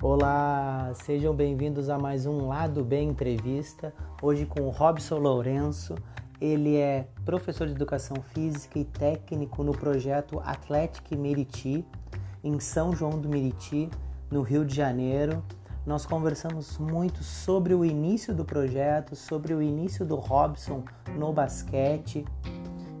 [0.00, 3.92] Olá, sejam bem-vindos a mais um Lado Bem Entrevista.
[4.22, 5.94] Hoje com o Robson Lourenço.
[6.40, 11.84] Ele é professor de educação física e técnico no projeto Atlético Meriti,
[12.42, 13.90] em São João do Meriti,
[14.30, 15.44] no Rio de Janeiro.
[15.88, 20.84] Nós conversamos muito sobre o início do projeto, sobre o início do Robson
[21.16, 22.26] no basquete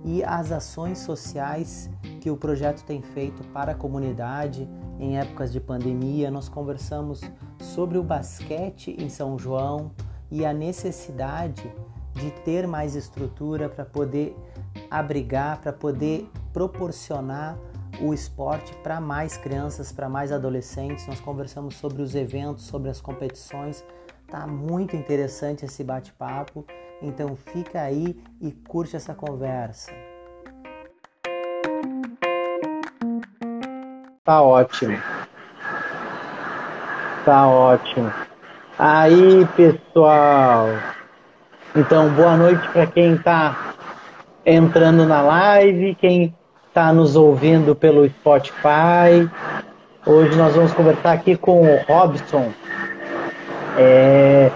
[0.02, 4.66] e as ações sociais que o projeto tem feito para a comunidade
[4.98, 6.30] em épocas de pandemia.
[6.30, 7.20] Nós conversamos
[7.60, 9.90] sobre o basquete em São João
[10.30, 11.70] e a necessidade
[12.14, 14.34] de ter mais estrutura para poder
[14.90, 17.58] abrigar, para poder proporcionar
[18.00, 21.06] o esporte para mais crianças, para mais adolescentes.
[21.06, 23.84] Nós conversamos sobre os eventos, sobre as competições.
[24.30, 26.64] Tá muito interessante esse bate-papo.
[27.00, 29.92] Então fica aí e curte essa conversa.
[34.24, 34.98] Tá ótimo.
[37.24, 38.12] Tá ótimo.
[38.78, 40.66] Aí, pessoal.
[41.74, 43.74] Então, boa noite para quem está
[44.44, 46.34] entrando na live, quem
[46.68, 49.28] está nos ouvindo pelo Spotify.
[50.06, 52.52] Hoje nós vamos conversar aqui com o Robson.
[53.76, 54.50] É,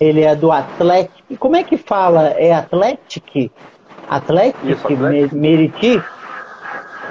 [0.00, 1.36] ele é do Atlético.
[1.38, 2.28] Como é que fala?
[2.30, 3.50] É Atlético?
[4.08, 4.66] Atlético?
[4.66, 5.36] Isso, Atlético.
[5.36, 6.02] Meriti?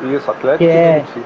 [0.04, 1.24] Isso, Atlético que é, Meriti.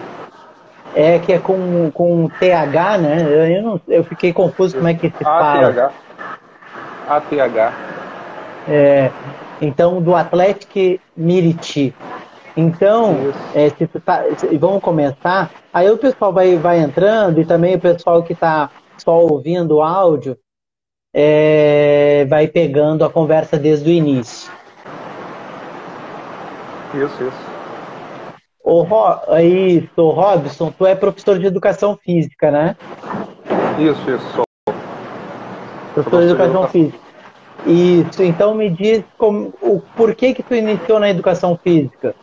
[0.96, 3.58] É, que é com, com TH, né?
[3.58, 5.92] Eu, não, eu fiquei confuso como é que se fala.
[7.08, 7.74] ATH.
[8.68, 9.12] É,
[9.62, 11.94] então, do Atlético Miriti.
[12.58, 15.52] Então, é, se tá, se, vamos começar.
[15.74, 19.82] Aí o pessoal vai, vai entrando e também o pessoal que está só ouvindo o
[19.82, 20.38] áudio
[21.14, 24.52] é, vai pegando a conversa desde o início.
[26.94, 27.56] Isso, isso.
[28.64, 29.20] O Ro...
[29.40, 32.76] Isso, o Robson, tu é professor de educação física, né?
[33.78, 34.28] Isso, isso.
[34.34, 34.46] Sou.
[35.94, 37.06] Professor de educação física.
[37.66, 42.16] Isso, então me diz como, o porquê que tu iniciou na educação física?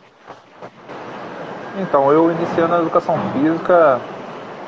[1.75, 3.99] Então, eu iniciei na educação física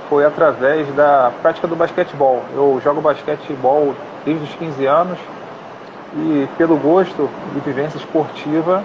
[0.09, 2.43] foi através da prática do basquetebol.
[2.53, 5.19] Eu jogo basquetebol desde os 15 anos
[6.17, 8.83] e pelo gosto de vivência esportiva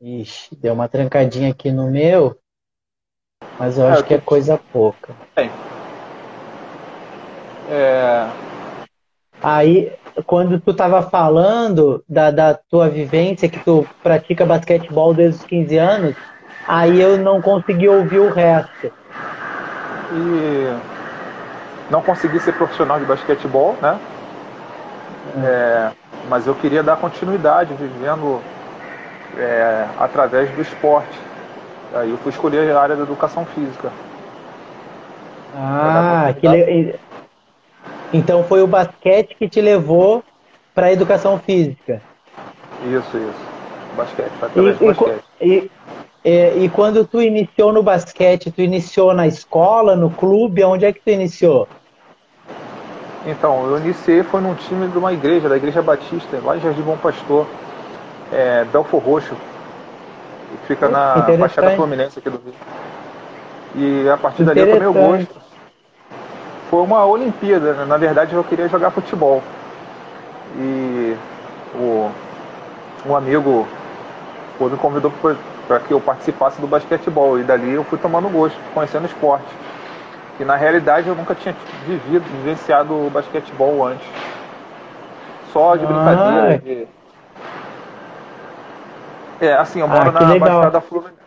[0.00, 2.40] Ixi, deu uma trancadinha aqui no meu,
[3.58, 5.14] mas eu é, acho que é coisa pouca.
[5.36, 5.44] É.
[7.68, 8.49] é...
[9.42, 9.92] Aí,
[10.26, 15.78] quando tu estava falando da, da tua vivência, que tu pratica basquetebol desde os 15
[15.78, 16.16] anos,
[16.66, 18.92] aí eu não consegui ouvir o resto.
[20.12, 20.76] E
[21.90, 23.98] não consegui ser profissional de basquetebol, né?
[25.44, 25.90] É,
[26.28, 28.40] mas eu queria dar continuidade, vivendo
[29.38, 31.18] é, através do esporte.
[31.94, 33.90] Aí eu fui escolher a área da educação física.
[35.56, 36.94] Ah, que le...
[38.12, 40.22] então foi o basquete que te levou
[40.74, 42.02] para a educação física.
[42.84, 43.50] Isso, isso.
[43.96, 45.24] Basquete, através e, do basquete.
[45.40, 45.70] E,
[46.24, 50.92] e, e, quando tu iniciou no basquete, tu iniciou na escola, no clube, onde é
[50.92, 51.68] que tu iniciou?
[53.26, 56.82] Então, eu iniciei foi num time de uma igreja, da Igreja Batista, lá em Jardim
[56.82, 57.46] Bom Pastor
[58.32, 62.54] é, Belfor Roxo, que fica na Baixada Fluminense aqui do Rio.
[63.74, 65.49] E a partir dali eu tomei o gosto.
[66.70, 67.84] Foi uma Olimpíada, né?
[67.84, 69.42] na verdade eu queria jogar futebol.
[70.56, 71.16] E
[71.74, 72.10] o,
[73.06, 73.66] um amigo
[74.56, 75.12] pô, me convidou
[75.66, 77.38] para que eu participasse do basquetebol.
[77.38, 79.52] E dali eu fui tomando gosto, conhecendo esporte.
[80.38, 81.54] E na realidade eu nunca tinha
[81.86, 84.06] vivido, vivenciado o basquetebol antes.
[85.52, 86.86] Só de brincadeira, de
[89.40, 90.60] é, assim, eu moro ah, na legal.
[90.60, 91.19] Baixada Fluminense.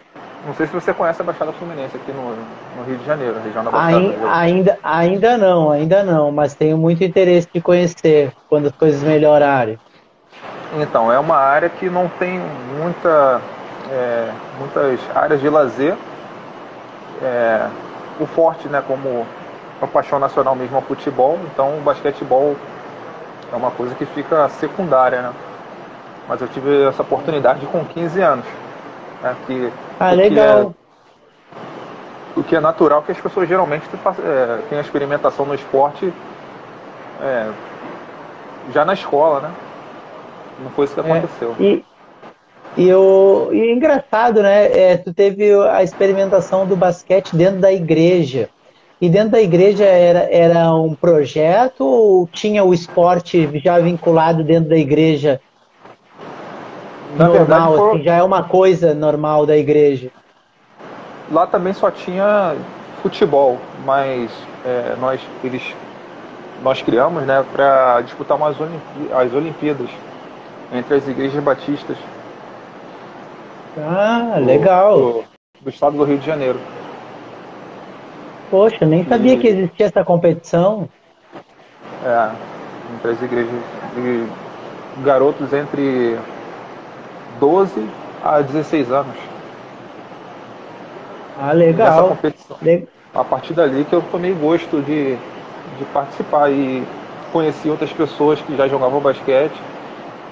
[0.46, 2.36] Não sei se você conhece a Baixada Fluminense aqui no,
[2.78, 3.98] no Rio de Janeiro, região da Baixada.
[3.98, 9.02] Ainda, ainda, ainda não, ainda não, mas tenho muito interesse de conhecer quando as coisas
[9.04, 9.80] melhorarem.
[10.82, 12.42] Então, é uma área que não tem
[12.78, 13.42] muita,
[13.90, 15.96] é, muitas áreas de lazer.
[17.22, 17.68] É,
[18.20, 19.26] o forte, né, como
[19.82, 22.56] a paixão nacional mesmo é o futebol, então o basquetebol
[23.52, 25.32] é uma coisa que fica secundária, né?
[26.28, 28.46] mas eu tive essa oportunidade com 15 anos.
[29.46, 30.74] Que, ah, legal.
[30.74, 33.84] Que é, o que é natural que as pessoas geralmente
[34.20, 36.12] é, têm a experimentação no esporte
[37.22, 37.50] é,
[38.74, 39.52] já na escola, né?
[40.64, 41.56] Não foi isso que é, aconteceu.
[41.60, 41.84] E,
[42.76, 44.66] E, o, e é engraçado, né?
[44.66, 48.50] É, tu teve a experimentação do basquete dentro da igreja.
[49.00, 54.70] E dentro da igreja era, era um projeto ou tinha o esporte já vinculado dentro
[54.70, 55.42] da igreja
[57.18, 60.10] Na normal, verdade, assim, já é uma coisa normal da igreja?
[61.32, 62.56] Lá também só tinha
[63.02, 64.32] futebol, mas
[64.66, 65.76] é, nós, eles,
[66.64, 69.90] nós criamos né, para disputar umas Olimpí as Olimpíadas
[70.74, 71.98] entre as igrejas batistas.
[73.78, 74.98] Ah, legal.
[74.98, 75.24] Do,
[75.62, 76.60] do estado do Rio de Janeiro.
[78.50, 79.38] Poxa, nem sabia e...
[79.38, 80.88] que existia essa competição.
[82.06, 82.32] É,
[82.96, 83.62] entre as igrejas
[83.96, 84.28] de
[85.04, 86.18] garotos entre
[87.44, 87.90] 12
[88.24, 89.18] a 16 anos.
[91.38, 92.08] Ah, legal.
[92.08, 92.56] competição.
[92.62, 92.88] Le...
[93.14, 95.18] A partir dali que eu tomei gosto de,
[95.78, 96.88] de participar e
[97.34, 99.54] conheci outras pessoas que já jogavam basquete,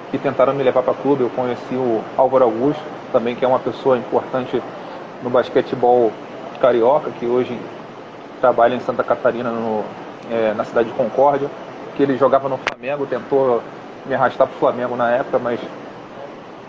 [0.10, 1.24] que tentaram me levar para clube.
[1.24, 2.82] Eu conheci o Álvaro Augusto,
[3.12, 4.64] também que é uma pessoa importante
[5.22, 6.14] no basquetebol
[6.62, 7.60] carioca, que hoje
[8.40, 9.84] trabalha em Santa Catarina, no,
[10.32, 11.50] é, na cidade de Concórdia,
[11.98, 13.62] que ele jogava no Flamengo, tentou
[14.06, 15.60] me arrastar para o Flamengo na época, mas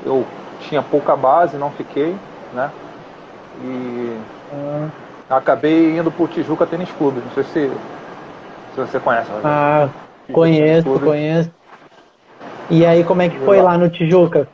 [0.04, 0.24] eu
[0.60, 2.14] tinha pouca base, não fiquei,
[2.52, 2.70] né?
[3.62, 4.16] E
[4.52, 4.88] ah.
[5.36, 7.20] acabei indo para o Tijuca Tênis Clube.
[7.24, 7.70] Não sei se,
[8.74, 9.30] se você conhece.
[9.44, 9.88] Ah,
[10.32, 11.50] conheço, conheço.
[12.70, 14.48] E aí, como é que foi lá no Tijuca?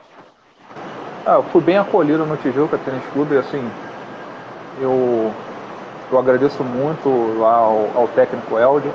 [1.24, 3.62] Ah, eu fui bem acolhido no Tijuca Tênis Clube, assim,
[4.80, 5.32] eu
[6.10, 7.08] eu agradeço muito
[7.44, 8.90] ao, ao técnico Eldio,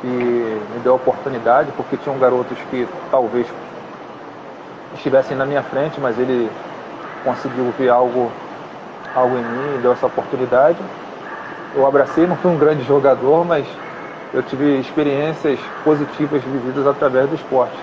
[0.00, 3.46] que me deu a oportunidade, porque tinham garotos que talvez
[4.96, 6.50] estivessem na minha frente, mas ele
[7.24, 8.30] conseguiu ver algo,
[9.14, 10.78] algo em mim e deu essa oportunidade.
[11.74, 13.66] Eu abracei, não fui um grande jogador, mas
[14.32, 17.76] eu tive experiências positivas vividas através do esporte.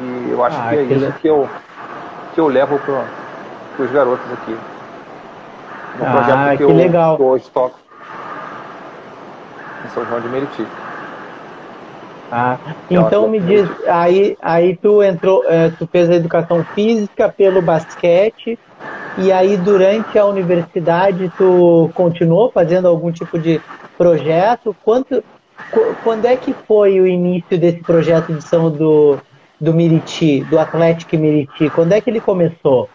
[0.00, 1.48] E eu acho ah, que é isso que eu,
[2.34, 4.56] que eu levo para os garotos aqui
[5.98, 7.16] no ah, projeto que, que eu, legal.
[7.16, 7.78] Que hoje toco
[9.84, 10.66] em São João de Meriti.
[12.30, 12.58] Ah,
[12.90, 18.58] então me diz, aí, aí tu entrou, eh, tu fez a educação física pelo basquete
[19.16, 23.60] e aí durante a universidade tu continuou fazendo algum tipo de
[23.96, 24.76] projeto?
[24.84, 25.22] Quanto,
[26.04, 29.18] quando é que foi o início desse projeto de São do,
[29.60, 31.68] do Miriti, do Atlético Miriti?
[31.70, 32.88] Quando é que ele começou?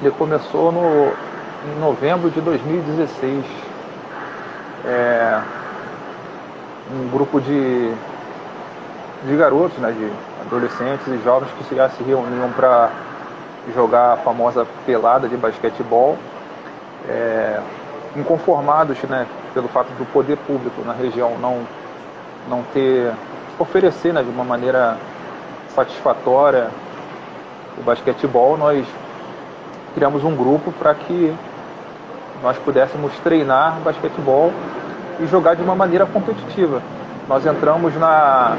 [0.00, 1.12] Ele começou no,
[1.64, 3.44] em novembro de 2016.
[4.86, 5.57] É,
[6.90, 7.92] um grupo de,
[9.24, 10.10] de garotos, né, de
[10.46, 12.90] adolescentes e jovens que já se reuniam para
[13.74, 16.16] jogar a famosa pelada de basquetebol,
[17.08, 17.60] é,
[18.16, 21.60] inconformados né, pelo fato do poder público na região não,
[22.48, 23.12] não ter
[23.58, 24.96] oferecer né, de uma maneira
[25.74, 26.68] satisfatória
[27.76, 28.86] o basquetebol, nós
[29.94, 31.34] criamos um grupo para que
[32.42, 34.52] nós pudéssemos treinar basquetebol
[35.20, 36.82] e jogar de uma maneira competitiva.
[37.28, 38.56] Nós entramos na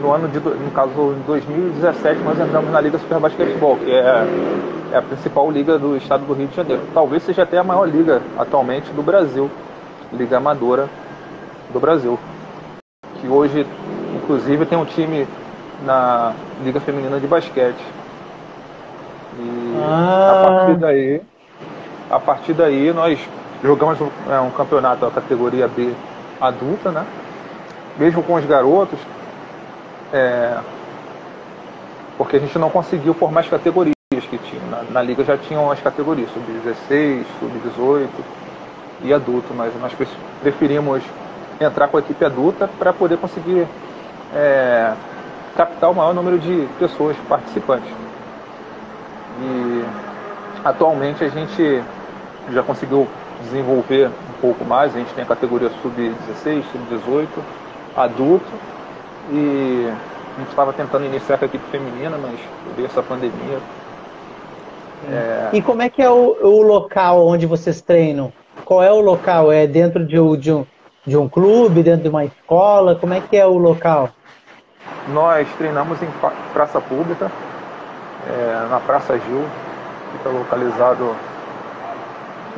[0.00, 4.26] no ano de no caso em 2017 nós entramos na Liga Super Basquetebol, que é,
[4.92, 6.82] é a principal liga do estado do Rio de Janeiro.
[6.94, 9.50] Talvez seja até a maior liga atualmente do Brasil,
[10.12, 10.88] liga amadora
[11.72, 12.18] do Brasil.
[13.20, 13.66] Que hoje
[14.14, 15.26] inclusive tem um time
[15.84, 16.32] na
[16.64, 17.84] Liga Feminina de Basquete.
[19.38, 20.32] E ah.
[20.32, 21.22] a partir daí
[22.10, 23.18] a partir daí nós
[23.62, 23.98] jogamos
[24.28, 25.92] é, um campeonato da categoria B
[26.40, 27.06] adulta, né?
[27.98, 28.98] Mesmo com os garotos,
[30.12, 30.58] é,
[32.16, 34.66] porque a gente não conseguiu formar as categorias que tinham.
[34.66, 38.08] Na, na liga já tinham as categorias, sub-16, sub-18
[39.02, 39.92] e adulto, mas nós
[40.40, 41.02] preferimos
[41.60, 43.66] entrar com a equipe adulta para poder conseguir
[44.34, 44.92] é,
[45.56, 47.90] captar o maior número de pessoas participantes.
[49.42, 49.84] E
[50.64, 51.82] atualmente a gente
[52.50, 53.08] já conseguiu
[53.42, 54.94] desenvolver um pouco mais.
[54.94, 57.28] A gente tem a categoria sub-16, sub-18,
[57.96, 58.46] adulto.
[59.30, 59.86] E
[60.36, 62.38] a gente estava tentando iniciar com a equipe feminina, mas
[62.76, 63.58] veio essa pandemia.
[65.08, 65.50] É...
[65.52, 68.32] E como é que é o, o, local onde vocês treinam?
[68.64, 69.50] Qual é o local?
[69.50, 70.66] É dentro de, de, um,
[71.06, 72.94] de um clube, dentro de uma escola?
[72.94, 74.10] Como é que é o local?
[75.08, 76.08] Nós treinamos em
[76.52, 77.30] praça pública,
[78.28, 79.44] é, na Praça Gil,
[80.12, 81.16] fica localizado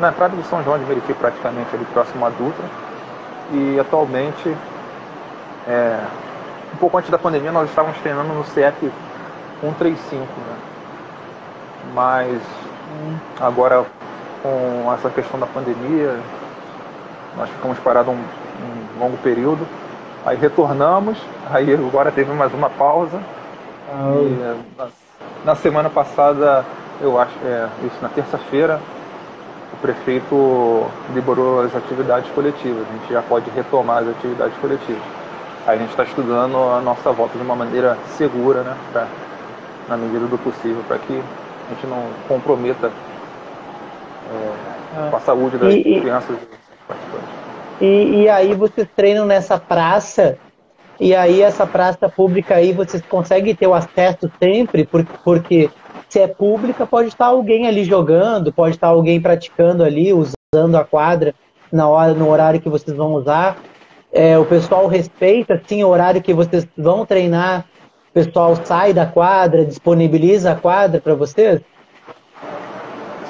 [0.02, 2.64] na entrada do São João de Meriti, praticamente ali próximo à Dutra.
[3.52, 4.54] E atualmente,
[5.68, 6.00] é,
[6.74, 8.92] um pouco antes da pandemia, nós estávamos treinando no CF
[9.60, 10.56] 135, né?
[11.94, 12.42] Mas
[13.40, 13.86] agora
[14.42, 16.18] com essa questão da pandemia,
[17.36, 19.66] nós ficamos parados um, um longo período.
[20.26, 21.16] Aí retornamos,
[21.50, 23.20] aí agora teve mais uma pausa.
[23.92, 24.14] Ah.
[24.16, 24.86] E,
[25.44, 26.64] na semana passada,
[27.00, 28.80] eu acho, é, isso na terça-feira,
[29.82, 32.86] prefeito liberou as atividades coletivas.
[32.88, 35.02] A gente já pode retomar as atividades coletivas.
[35.66, 38.76] Aí a gente está estudando a nossa volta de uma maneira segura, né?
[38.92, 39.06] Pra,
[39.88, 42.90] na medida do possível, para que a gente não comprometa
[44.30, 47.28] é, com a saúde das e, crianças e participantes.
[47.80, 50.38] E, e aí vocês treinam nessa praça
[51.00, 54.88] e aí essa praça pública aí vocês conseguem ter o acesso sempre,
[55.24, 55.68] porque
[56.12, 60.84] se é pública pode estar alguém ali jogando, pode estar alguém praticando ali, usando a
[60.84, 61.34] quadra
[61.72, 63.56] na hora, no horário que vocês vão usar.
[64.12, 67.64] É, o pessoal respeita sim o horário que vocês vão treinar.
[68.10, 71.62] O pessoal sai da quadra, disponibiliza a quadra para vocês?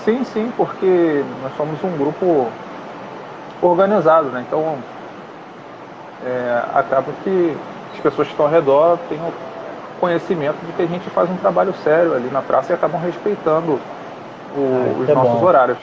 [0.04, 2.48] Sim, sim, porque nós somos um grupo
[3.62, 4.44] organizado, né?
[4.44, 4.76] Então
[6.26, 7.56] é, acaba que
[7.94, 9.30] as pessoas que estão ao redor tenham
[10.02, 13.74] conhecimento de que a gente faz um trabalho sério ali na praça e acabam respeitando
[14.56, 15.46] o, ah, os é nossos bom.
[15.46, 15.78] horários.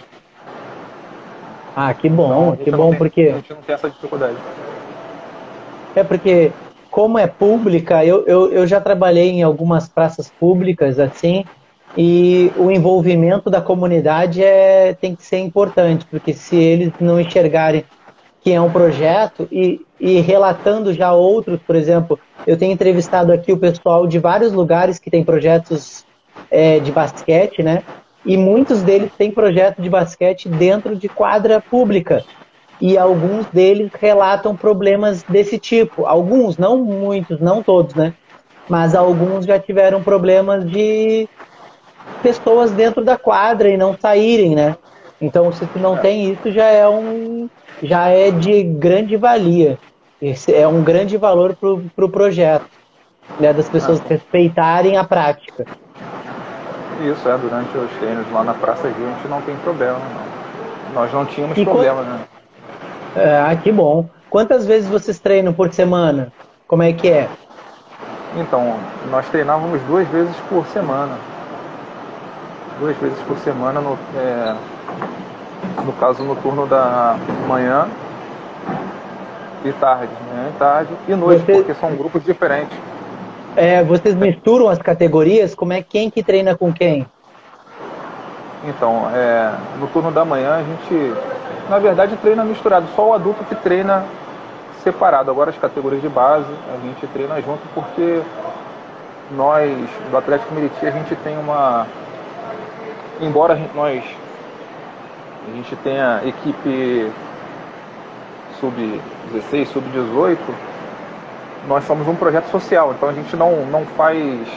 [1.73, 3.21] Ah, que bom, então, que bom, tem, porque.
[3.21, 4.35] A gente não tem essa dificuldade.
[5.95, 6.51] É porque,
[6.91, 11.45] como é pública, eu, eu, eu já trabalhei em algumas praças públicas assim,
[11.97, 17.85] e o envolvimento da comunidade é, tem que ser importante, porque se eles não enxergarem
[18.41, 23.51] que é um projeto e, e relatando já outros, por exemplo, eu tenho entrevistado aqui
[23.51, 26.05] o pessoal de vários lugares que tem projetos
[26.49, 27.83] é, de basquete, né?
[28.25, 32.23] E muitos deles têm projeto de basquete dentro de quadra pública.
[32.81, 36.05] E alguns deles relatam problemas desse tipo.
[36.05, 38.13] Alguns, não muitos, não todos, né?
[38.69, 41.27] Mas alguns já tiveram problemas de
[42.21, 44.77] pessoas dentro da quadra e não saírem, né?
[45.21, 47.49] Então, se tu não tem isso, já é um,
[47.83, 49.77] já é de grande valia.
[50.21, 52.65] Esse é um grande valor para o pro projeto,
[53.39, 54.03] né, das pessoas ah.
[54.07, 55.65] respeitarem a prática.
[57.01, 60.29] Isso, é, durante os treinos lá na Praça Rio a gente não tem problema, não.
[60.93, 62.19] Nós não tínhamos e problema, né?
[63.15, 64.09] Ah, que bom.
[64.29, 66.31] Quantas vezes vocês treinam por semana?
[66.67, 67.27] Como é que é?
[68.37, 68.77] Então,
[69.09, 71.17] nós treinávamos duas vezes por semana.
[72.79, 74.55] Duas vezes por semana no, é,
[75.85, 77.17] no caso no turno da
[77.47, 77.87] manhã
[79.63, 81.53] e tarde, manhã e tarde e noite, Você...
[81.53, 82.77] porque são grupos diferentes.
[83.55, 85.55] É, vocês misturam as categorias?
[85.55, 87.05] Como é quem que treina com quem?
[88.63, 91.13] Então, é, no turno da manhã a gente,
[91.69, 92.87] na verdade, treina misturado.
[92.95, 94.05] Só o adulto que treina
[94.83, 95.31] separado.
[95.31, 98.21] Agora as categorias de base a gente treina junto porque
[99.31, 99.77] nós
[100.09, 101.85] do Atlético Meriti a gente tem uma,
[103.21, 104.03] embora nós
[105.51, 107.11] a gente tem a equipe
[108.59, 110.37] sub-16, sub-18,
[111.67, 114.47] nós somos um projeto social, então a gente não, não faz.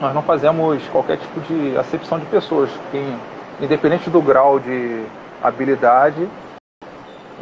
[0.00, 2.70] Nós não fazemos qualquer tipo de acepção de pessoas.
[2.90, 3.16] Quem,
[3.60, 5.04] independente do grau de
[5.42, 6.28] habilidade,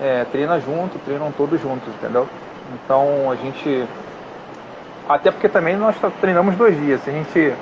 [0.00, 2.28] é, treina junto, treinam todos juntos, entendeu?
[2.74, 3.86] Então a gente.
[5.08, 7.00] Até porque também nós treinamos dois dias.
[7.02, 7.54] Se a gente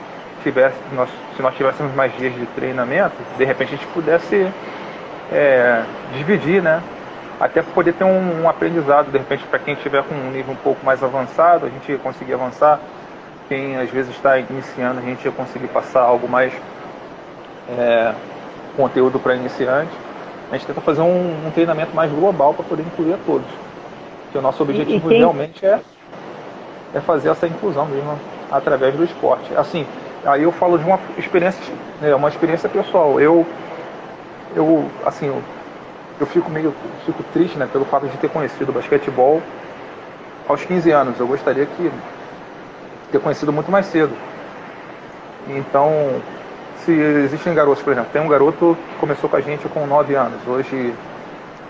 [0.42, 4.48] tivesse, nós, se nós tivéssemos mais dias de treinamento, de repente a gente pudesse
[5.32, 5.82] é,
[6.14, 6.82] dividir, né?
[7.40, 10.52] Até para poder ter um, um, aprendizado, de repente, para quem estiver com um nível
[10.52, 12.78] um pouco mais avançado, a gente conseguir avançar.
[13.48, 16.52] Quem às vezes está iniciando, a gente conseguir passar algo mais
[17.68, 18.14] é,
[18.76, 19.90] conteúdo para iniciante.
[20.50, 23.46] A gente tenta fazer um, um treinamento mais global para poder incluir a todos.
[24.30, 25.80] Que o nosso objetivo realmente é,
[26.94, 28.18] é fazer essa inclusão mesmo
[28.50, 29.52] através do esporte.
[29.56, 29.86] Assim,
[30.24, 31.60] aí eu falo de uma experiência,
[32.02, 33.20] é uma experiência pessoal.
[33.20, 33.46] Eu
[34.54, 35.42] eu, assim, eu,
[36.20, 39.42] eu fico meio fico triste, né, pelo fato de ter conhecido o basquetebol
[40.48, 41.18] aos 15 anos.
[41.18, 41.90] Eu gostaria que
[43.10, 44.12] ter conhecido muito mais cedo.
[45.48, 46.20] Então,
[46.84, 50.14] se existem garotos, por exemplo, tem um garoto que começou com a gente com 9
[50.14, 50.94] anos, hoje,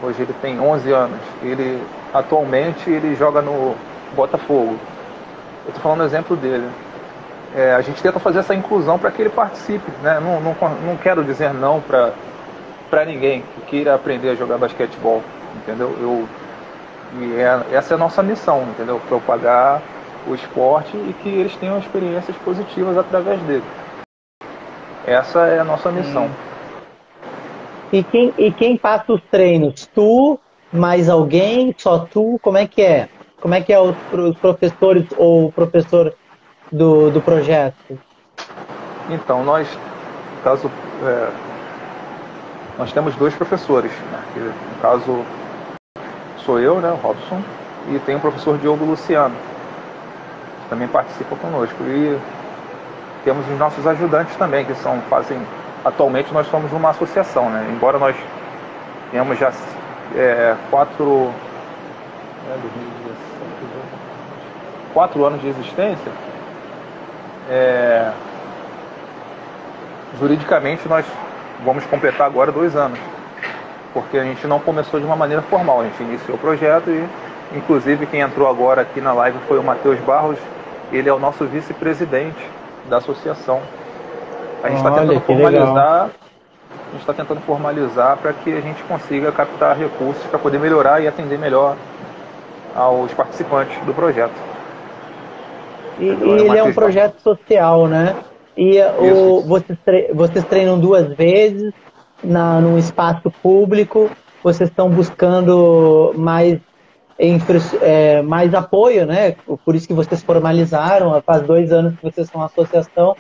[0.03, 1.21] hoje ele tem 11 anos.
[1.43, 3.75] Ele atualmente ele joga no
[4.15, 4.77] Botafogo.
[5.65, 6.69] Eu estou falando o exemplo dele.
[7.55, 9.91] É, a gente tenta fazer essa inclusão para que ele participe.
[10.03, 10.19] Né?
[10.21, 12.13] Não, não, não quero dizer não para
[12.93, 15.23] para ninguém que queira aprender a jogar basquetebol,
[15.57, 15.97] entendeu?
[15.99, 16.29] Eu,
[17.23, 19.01] e é, essa é a nossa missão, entendeu?
[19.09, 19.81] Propagar
[20.29, 23.65] o esporte e que eles tenham experiências positivas através dele.
[25.07, 26.29] Essa é a nossa missão.
[27.91, 29.89] E quem, e quem passa os treinos?
[29.95, 30.39] Tu,
[30.71, 32.39] mais alguém, só tu?
[32.43, 33.09] Como é que é?
[33.41, 36.15] Como é que é os, os professores ou o professor
[36.71, 37.99] do, do projeto?
[39.09, 39.67] Então, nós,
[40.45, 40.71] caso
[41.03, 41.52] é,
[42.79, 45.25] nós temos dois professores, né, que, no caso
[46.39, 47.43] sou eu, né, o Robson,
[47.89, 49.35] e tem o professor Diogo Luciano,
[50.63, 51.83] que também participa conosco.
[51.85, 52.19] E
[53.25, 55.41] temos os nossos ajudantes também, que são, fazem.
[55.85, 57.69] Atualmente nós somos uma associação, né?
[57.73, 58.17] Embora nós
[59.11, 59.53] tenhamos já
[60.15, 61.33] é, quatro.
[62.49, 63.13] É, 2017,
[64.93, 66.13] quatro anos de existência,
[67.49, 68.13] é,
[70.19, 71.05] juridicamente nós
[71.65, 72.99] vamos completar agora dois anos.
[73.93, 77.07] Porque a gente não começou de uma maneira formal, a gente iniciou o projeto e
[77.57, 80.39] inclusive quem entrou agora aqui na live foi o Matheus Barros,
[80.91, 82.51] ele é o nosso vice-presidente
[82.89, 83.61] da associação.
[84.63, 89.33] A gente está tentando formalizar, a gente está tentando formalizar para que a gente consiga
[89.33, 91.77] captar recursos para poder melhorar e atender melhor
[92.75, 94.33] aos participantes do projeto.
[95.99, 98.17] E, e ele é um projeto social, né?
[98.57, 99.79] E o, vocês,
[100.13, 101.73] vocês treinam duas vezes
[102.23, 104.11] na, num espaço público,
[104.43, 106.61] vocês estão buscando mais,
[107.81, 109.35] é, mais apoio, né?
[109.65, 113.17] Por isso que vocês formalizaram, faz dois anos que vocês são uma associação.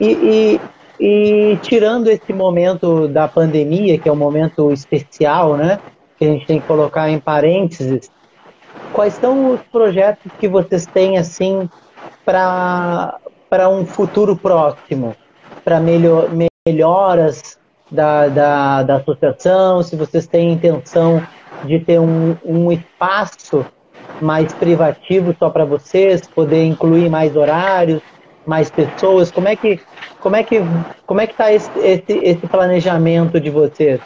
[0.00, 0.58] E,
[0.98, 5.78] e, e tirando esse momento da pandemia, que é um momento especial, né?
[6.18, 8.10] Que a gente tem que colocar em parênteses,
[8.92, 11.68] quais são os projetos que vocês têm assim
[12.24, 13.18] para
[13.68, 15.16] um futuro próximo,
[15.64, 16.28] para melhor,
[16.66, 17.58] melhoras
[17.90, 21.22] da, da, da associação, se vocês têm intenção
[21.64, 23.64] de ter um, um espaço
[24.20, 28.02] mais privativo só para vocês, poder incluir mais horários,
[28.46, 29.80] mais pessoas, como é que
[30.20, 30.60] como é que
[31.06, 34.00] como é que está esse, esse, esse planejamento de vocês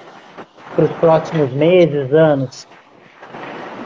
[0.75, 2.67] para os próximos meses, anos?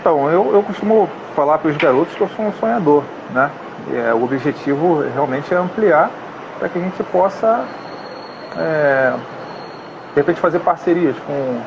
[0.01, 3.03] Então, eu, eu costumo falar para os garotos que eu sou um sonhador,
[3.33, 3.51] né?
[3.93, 6.11] É, o objetivo realmente é ampliar
[6.59, 7.65] para que a gente possa,
[8.57, 9.13] é,
[10.15, 11.61] de repente, fazer parcerias com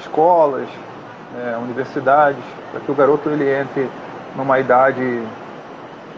[0.00, 0.68] escolas,
[1.38, 3.90] é, universidades, para que o garoto ele entre
[4.34, 5.22] numa idade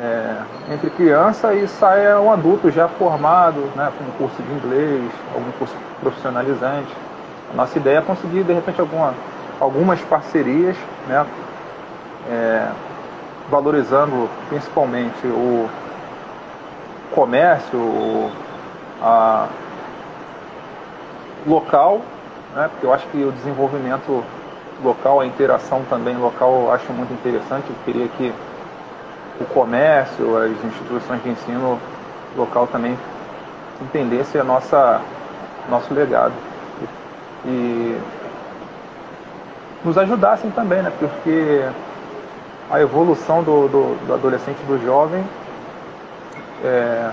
[0.01, 0.37] é,
[0.73, 5.51] entre criança e saia um adulto já formado, né, com um curso de inglês, algum
[5.53, 6.95] curso profissionalizante.
[7.53, 9.15] A nossa ideia é conseguir, de repente, alguma,
[9.59, 10.77] algumas parcerias,
[11.09, 11.27] né,
[12.31, 12.69] é,
[13.49, 15.69] valorizando principalmente o
[17.15, 18.31] comércio, o
[19.03, 19.49] a,
[21.47, 22.03] local,
[22.55, 22.69] né?
[22.71, 24.25] porque eu acho que o desenvolvimento
[24.83, 27.69] local, a interação também local, eu acho muito interessante.
[27.69, 28.33] Eu queria que
[29.41, 31.79] o comércio, as instituições de ensino
[32.37, 32.97] local também
[33.81, 35.01] entendessem a nossa
[35.69, 36.33] nosso legado
[37.45, 37.99] e,
[39.85, 40.93] nos ajudassem também, né?
[40.99, 41.65] Porque
[42.71, 45.25] a evolução do, do, do adolescente, do jovem,
[46.65, 47.11] é,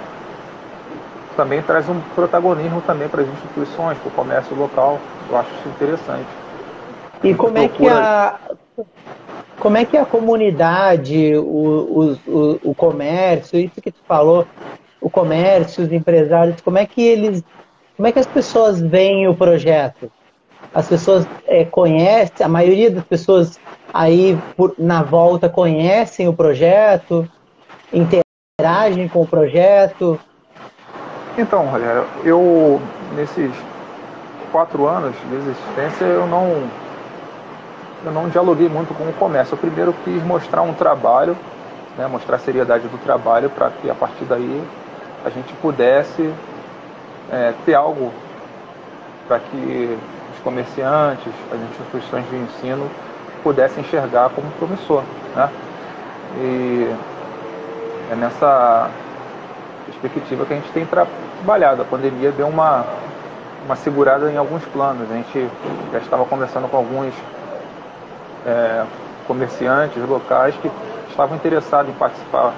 [1.36, 5.00] também traz um protagonismo também para as instituições, para o comércio local.
[5.30, 6.28] Eu acho isso interessante.
[7.24, 8.40] E como é que a
[9.60, 14.46] como é que a comunidade, o, o, o comércio, isso que tu falou,
[15.00, 17.44] o comércio, os empresários, como é que eles,
[17.96, 20.12] como é que as pessoas veem o projeto?
[20.74, 23.58] As pessoas é, conhecem, a maioria das pessoas
[23.96, 27.26] aí por, na volta conhecem o projeto,
[27.94, 30.20] interagem com o projeto?
[31.38, 32.82] Então, Rogério, eu
[33.16, 33.52] nesses
[34.52, 36.70] quatro anos de existência eu não
[38.04, 39.54] eu não dialoguei muito com o comércio.
[39.54, 41.36] Eu primeiro quis mostrar um trabalho,
[41.98, 44.62] né, mostrar a seriedade do trabalho para que a partir daí
[45.24, 46.32] a gente pudesse
[47.32, 48.12] é, ter algo
[49.26, 49.98] para que
[50.34, 52.92] os comerciantes, as instituições de ensino
[53.46, 55.04] pudesse enxergar como promissor.
[55.36, 55.50] Né?
[56.38, 56.96] E
[58.12, 58.90] é nessa
[59.86, 61.84] perspectiva que a gente tem trabalhado.
[61.84, 62.84] A pandemia deu uma,
[63.64, 65.10] uma segurada em alguns planos.
[65.12, 65.48] A gente
[65.92, 67.14] já estava conversando com alguns
[68.48, 68.84] é,
[69.28, 70.72] comerciantes locais que
[71.10, 72.52] estavam interessados em participar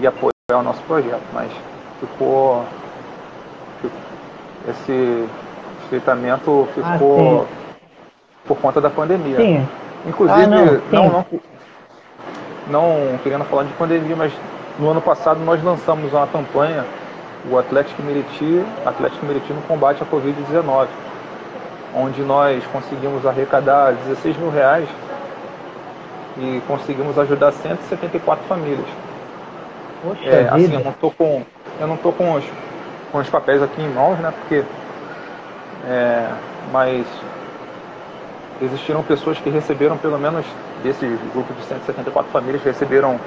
[0.00, 1.50] e apoiar o nosso projeto, mas
[2.00, 2.64] ficou,
[3.80, 3.98] ficou
[4.68, 5.28] esse
[5.84, 7.46] estreitamento ficou ah,
[8.44, 9.36] por conta da pandemia.
[9.36, 9.68] Sim.
[10.06, 11.26] Inclusive, ah, não, não, não,
[12.68, 14.32] não, querendo falar de pandemia, mas
[14.78, 16.84] no ano passado nós lançamos uma campanha,
[17.50, 20.86] o Atlético Meriti, Atlético Meriti no combate à Covid-19,
[21.94, 24.88] onde nós conseguimos arrecadar 16 mil reais
[26.38, 28.86] e conseguimos ajudar 174 famílias.
[30.02, 31.42] Poxa é, assim, eu não tô com,
[31.80, 32.44] eu não tô com os,
[33.10, 34.32] com os papéis aqui em mãos, né?
[34.40, 34.64] Porque,
[35.88, 36.28] é,
[36.70, 37.06] mas
[38.60, 40.44] existiram pessoas que receberam, pelo menos
[40.82, 43.18] desse grupo de 174 famílias, receberam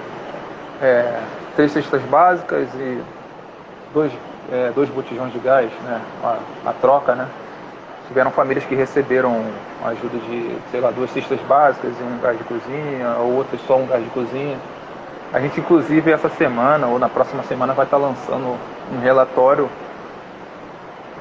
[0.81, 1.19] é,
[1.55, 3.01] três cestas básicas e
[3.93, 4.11] dois,
[4.51, 6.37] é, dois botijões de gás, né, a,
[6.69, 7.27] a, troca, né.
[8.07, 9.45] Tiveram famílias que receberam
[9.85, 13.77] ajuda de, sei lá, duas cestas básicas e um gás de cozinha, ou outras só
[13.77, 14.57] um gás de cozinha.
[15.31, 18.57] A gente, inclusive, essa semana ou na próxima semana vai estar lançando
[18.91, 19.69] um relatório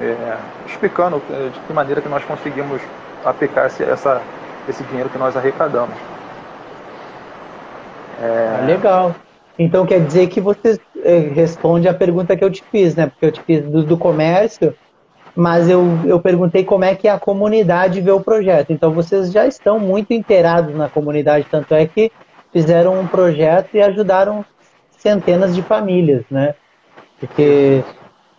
[0.00, 2.80] é, explicando é, de que maneira que nós conseguimos
[3.30, 4.20] aplicar esse, essa,
[4.68, 5.94] esse dinheiro que nós arrecadamos.
[8.20, 8.66] É...
[8.66, 9.14] Legal.
[9.58, 13.06] Então quer dizer que você é, responde a pergunta que eu te fiz, né?
[13.06, 14.74] Porque eu te fiz do, do comércio,
[15.34, 18.72] mas eu, eu perguntei como é que a comunidade vê o projeto.
[18.72, 22.10] Então vocês já estão muito inteirados na comunidade, tanto é que
[22.52, 24.44] fizeram um projeto e ajudaram
[24.96, 26.54] centenas de famílias, né?
[27.20, 27.82] Porque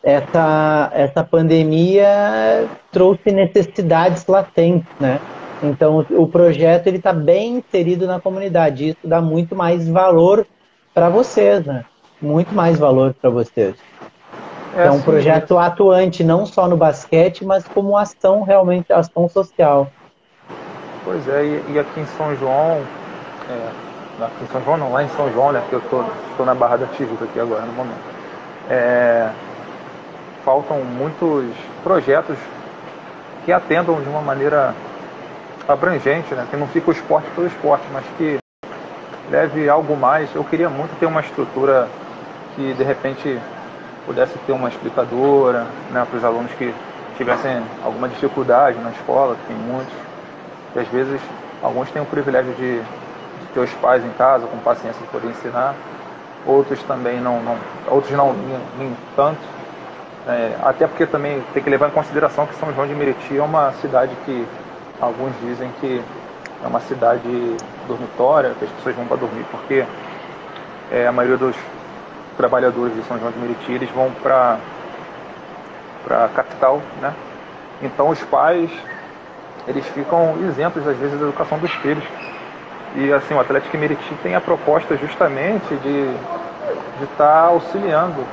[0.03, 5.19] essa, essa pandemia trouxe necessidades latentes, né?
[5.61, 8.89] Então o projeto ele está bem inserido na comunidade.
[8.89, 10.47] Isso dá muito mais valor
[10.93, 11.83] para vocês, né?
[12.21, 13.75] Muito mais valor para vocês.
[14.75, 15.63] É, é um assim, projeto é.
[15.63, 19.91] atuante não só no basquete, mas como ação realmente ação social.
[21.03, 22.81] Pois é, e, e aqui em São João,
[23.49, 25.61] é, aqui em São João não, lá em São João, né?
[25.69, 26.03] Que eu tô,
[26.37, 27.99] tô na Barra da Tijuca aqui agora no momento.
[28.69, 29.29] É,
[30.43, 31.45] faltam muitos
[31.83, 32.37] projetos
[33.45, 34.73] que atendam de uma maneira
[35.67, 36.47] abrangente, né?
[36.49, 38.37] que não fica o esporte pelo esporte, mas que
[39.29, 40.33] leve algo mais.
[40.33, 41.87] Eu queria muito ter uma estrutura
[42.55, 43.39] que de repente
[44.05, 46.73] pudesse ter uma explicadora né, para os alunos que
[47.17, 49.93] tivessem alguma dificuldade na escola, que tem muitos,
[50.75, 51.21] e às vezes
[51.61, 55.27] alguns têm o privilégio de, de ter os pais em casa com paciência de poder
[55.27, 55.75] ensinar,
[56.45, 59.58] outros também não, não outros não nem, nem tanto
[60.29, 63.41] é, até porque também tem que levar em consideração que São João de Meriti é
[63.41, 64.47] uma cidade que
[65.01, 66.03] alguns dizem que
[66.63, 69.83] é uma cidade dormitória, que as pessoas vão para dormir, porque
[70.91, 71.55] é, a maioria dos
[72.37, 74.59] trabalhadores de São João de Meriti eles vão para
[76.11, 77.11] a capital, né?
[77.81, 78.69] Então os pais
[79.67, 82.03] eles ficam isentos às vezes da educação dos filhos.
[82.95, 86.13] E assim, o Atlético Meriti tem a proposta justamente de
[87.03, 88.23] estar tá auxiliando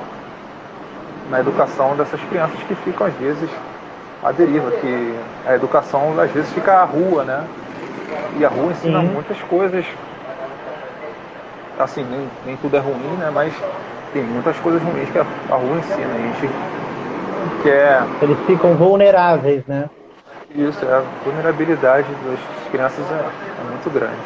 [1.30, 3.50] na educação dessas crianças que ficam às vezes
[4.22, 5.14] à deriva, que
[5.46, 7.44] a educação às vezes fica à rua, né?
[8.38, 9.08] E a rua ensina Sim.
[9.08, 9.84] muitas coisas.
[11.78, 13.30] Assim, nem, nem tudo é ruim, né?
[13.32, 13.52] Mas
[14.12, 16.08] tem muitas coisas ruins que a, a rua ensina.
[16.14, 16.50] A gente
[17.62, 18.02] quer.
[18.22, 19.90] Eles ficam vulneráveis, né?
[20.54, 24.16] Isso, é, a vulnerabilidade das crianças é, é muito grande.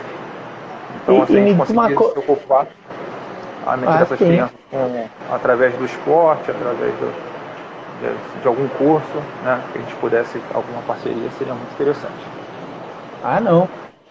[1.02, 2.66] Então, e, assim, a gente conseguir se preocupar
[3.66, 4.26] a mente ah, dessas sim.
[4.26, 7.12] crianças com, através do esporte, através do,
[8.00, 12.26] de, de, algum curso, né, que a gente pudesse alguma parceria, seria muito interessante.
[13.22, 13.68] Ah, não.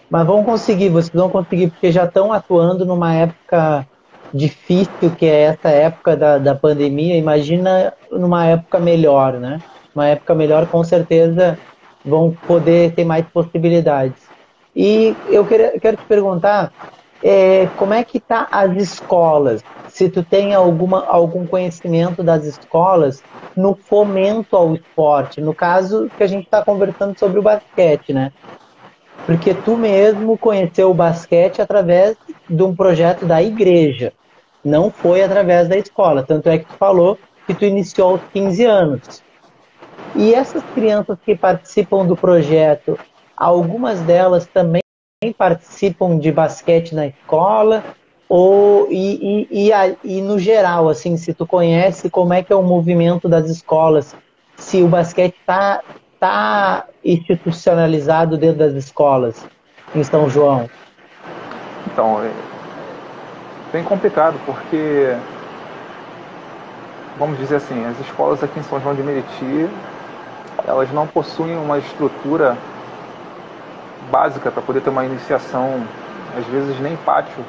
[0.08, 3.86] Mas vão conseguir, vocês vão conseguir, porque já estão atuando numa época
[4.32, 7.16] difícil, que é essa época da, da pandemia.
[7.16, 9.60] Imagina numa época melhor, né?
[9.94, 11.58] Uma época melhor, com certeza,
[12.04, 14.30] vão poder ter mais possibilidades.
[14.74, 16.72] E eu quero, quero te perguntar,
[17.22, 19.62] é, como é que tá as escolas?
[19.88, 23.22] Se tu tem alguma, algum conhecimento das escolas
[23.56, 28.32] no fomento ao esporte, no caso que a gente está conversando sobre o basquete, né?
[29.26, 32.16] Porque tu mesmo conheceu o basquete através
[32.48, 34.12] de um projeto da igreja,
[34.64, 36.22] não foi através da escola.
[36.22, 39.22] Tanto é que tu falou que tu iniciou aos 15 anos.
[40.14, 42.98] E essas crianças que participam do projeto,
[43.36, 44.80] algumas delas também
[45.36, 47.84] participam de basquete na escola?
[48.26, 52.56] Ou, e, e, e, e, no geral, assim, se tu conhece como é que é
[52.56, 54.16] o movimento das escolas,
[54.56, 55.82] se o basquete está
[56.18, 59.46] tá institucionalizado dentro das escolas
[59.94, 60.70] em São João?
[61.92, 62.32] Então, é
[63.72, 65.14] bem complicado, porque,
[67.18, 69.68] vamos dizer assim, as escolas aqui em São João de Meriti,
[70.66, 72.56] elas não possuem uma estrutura
[74.10, 75.82] básica para poder ter uma iniciação.
[76.36, 77.44] Às vezes nem pátio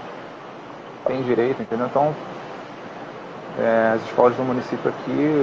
[1.05, 1.87] tem direito, entendeu?
[1.87, 2.15] Então,
[3.59, 5.33] é, as escolas do município aqui,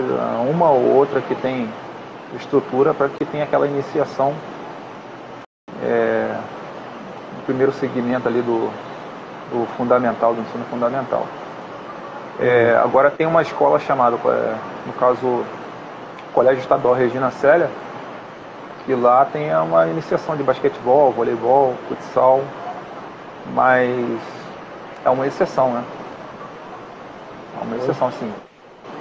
[0.51, 1.69] uma ou outra que tem
[2.37, 4.35] estrutura para que tenha aquela iniciação
[5.83, 6.35] é,
[7.37, 8.71] no primeiro segmento ali do,
[9.51, 11.27] do fundamental, do ensino fundamental.
[12.41, 14.17] É, agora tem uma escola chamada,
[14.87, 15.45] no caso,
[16.33, 17.69] Colégio Estadual Regina Célia,
[18.89, 22.41] e lá tem uma iniciação de basquetebol, voleibol, futsal,
[23.55, 24.19] mas
[25.05, 25.85] é uma exceção, né?
[27.61, 28.33] É uma exceção, sim.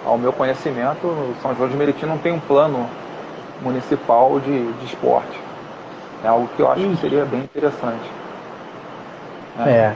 [0.05, 2.85] Ao meu conhecimento, São João de Meriti não tem um plano
[3.61, 5.39] municipal de, de esporte.
[6.23, 8.09] É algo que eu acho que seria bem interessante.
[9.57, 9.71] Né?
[9.71, 9.95] É.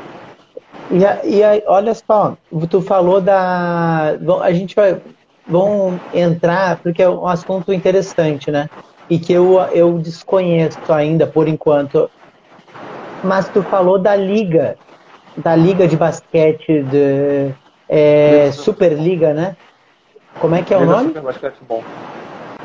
[0.90, 2.38] E, e aí, olha só,
[2.70, 4.18] tu falou da.
[4.42, 5.02] A gente vai.
[5.48, 8.70] Vamos entrar, porque é um assunto interessante, né?
[9.12, 12.10] E que eu, eu desconheço ainda por enquanto.
[13.22, 14.78] Mas tu falou da liga.
[15.36, 17.52] da liga de basquete de
[17.90, 19.58] é, Superliga, né?
[20.40, 21.08] Como é que é liga o nome?
[21.10, 21.84] Super Basquetebol.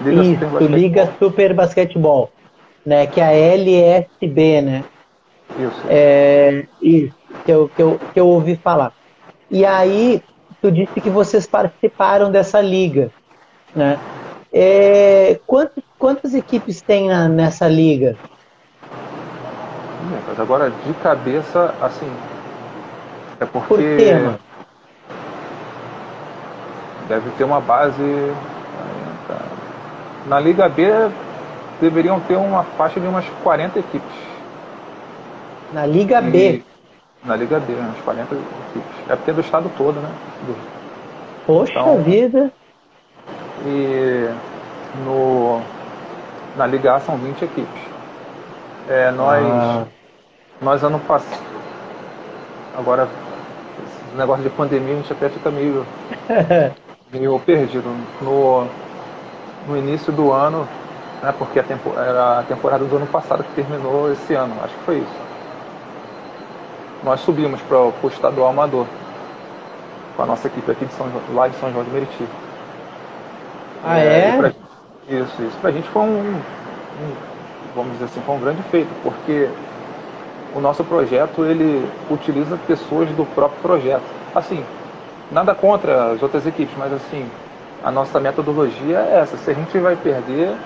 [0.05, 2.31] Liga Isso, Super Liga Super Basquetebol,
[2.87, 3.09] né?
[3.09, 4.85] Que é a LSB, né?
[5.59, 5.83] Isso.
[5.89, 8.93] É, isso, que eu, que, eu, que eu ouvi falar.
[9.51, 10.23] E aí,
[10.63, 13.11] tu disse que vocês participaram dessa liga,
[13.75, 13.99] né?
[14.53, 18.17] É, quantos, quantas equipes tem na, nessa liga?
[20.29, 22.11] Mas agora, de cabeça, assim,
[23.41, 23.67] é porque...
[23.67, 23.81] Por
[24.23, 24.39] mano?
[27.09, 28.33] Deve ter uma base...
[30.27, 30.83] Na Liga B,
[31.81, 34.17] deveriam ter uma faixa de umas 40 equipes.
[35.73, 36.31] Na Liga e...
[36.31, 36.63] B?
[37.25, 39.11] Na Liga B, umas 40 equipes.
[39.11, 40.11] É porque é do estado todo, né?
[41.47, 42.53] Poxa então, vida!
[43.65, 44.29] E
[45.05, 45.61] no,
[46.57, 47.83] na Liga A são 20 equipes.
[48.89, 49.85] É, nós, ah.
[50.61, 51.45] nós ano passado.
[52.77, 53.09] Agora,
[53.85, 55.87] esse negócio de pandemia a gente até fica meio,
[57.13, 57.89] meio perdido.
[58.21, 58.67] No,
[59.67, 60.67] no início do ano,
[61.23, 64.75] né, porque a tempo, era a temporada do ano passado que terminou esse ano, acho
[64.75, 65.27] que foi isso.
[67.03, 68.87] Nós subimos para o estadual amador
[70.17, 72.27] com a nossa equipe aqui de São, lá de São João de Meriti.
[73.85, 74.39] Ah, é?
[74.39, 74.66] é?
[75.09, 75.57] Isso, isso.
[75.61, 77.13] Pra gente foi um, um,
[77.75, 79.49] vamos dizer assim, foi um grande feito, porque
[80.55, 84.03] o nosso projeto, ele utiliza pessoas do próprio projeto.
[84.35, 84.65] Assim,
[85.31, 87.29] nada contra as outras equipes, mas assim,
[87.85, 89.37] a nossa metodologia é essa.
[89.37, 90.57] Se a gente vai perder,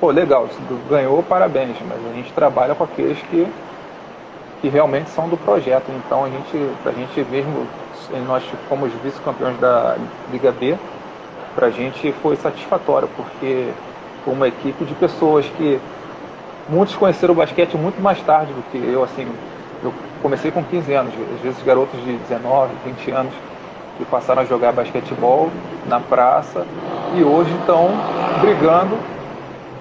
[0.00, 0.48] pô, legal,
[0.88, 3.46] ganhou, parabéns, mas a gente trabalha com aqueles que,
[4.62, 5.90] que realmente são do projeto.
[5.90, 7.66] Então a gente, a gente mesmo,
[8.26, 9.96] nós fomos vice-campeões da
[10.30, 10.78] Liga B,
[11.58, 13.66] para a gente foi satisfatório, porque
[14.24, 15.80] foi uma equipe de pessoas que
[16.68, 19.26] muitos conheceram o basquete muito mais tarde do que eu, assim,
[19.82, 19.92] eu
[20.22, 23.32] comecei com 15 anos, às vezes garotos de 19, 20 anos
[23.96, 25.50] que passaram a jogar basquetebol
[25.88, 26.64] na praça
[27.16, 27.90] e hoje estão
[28.40, 28.96] brigando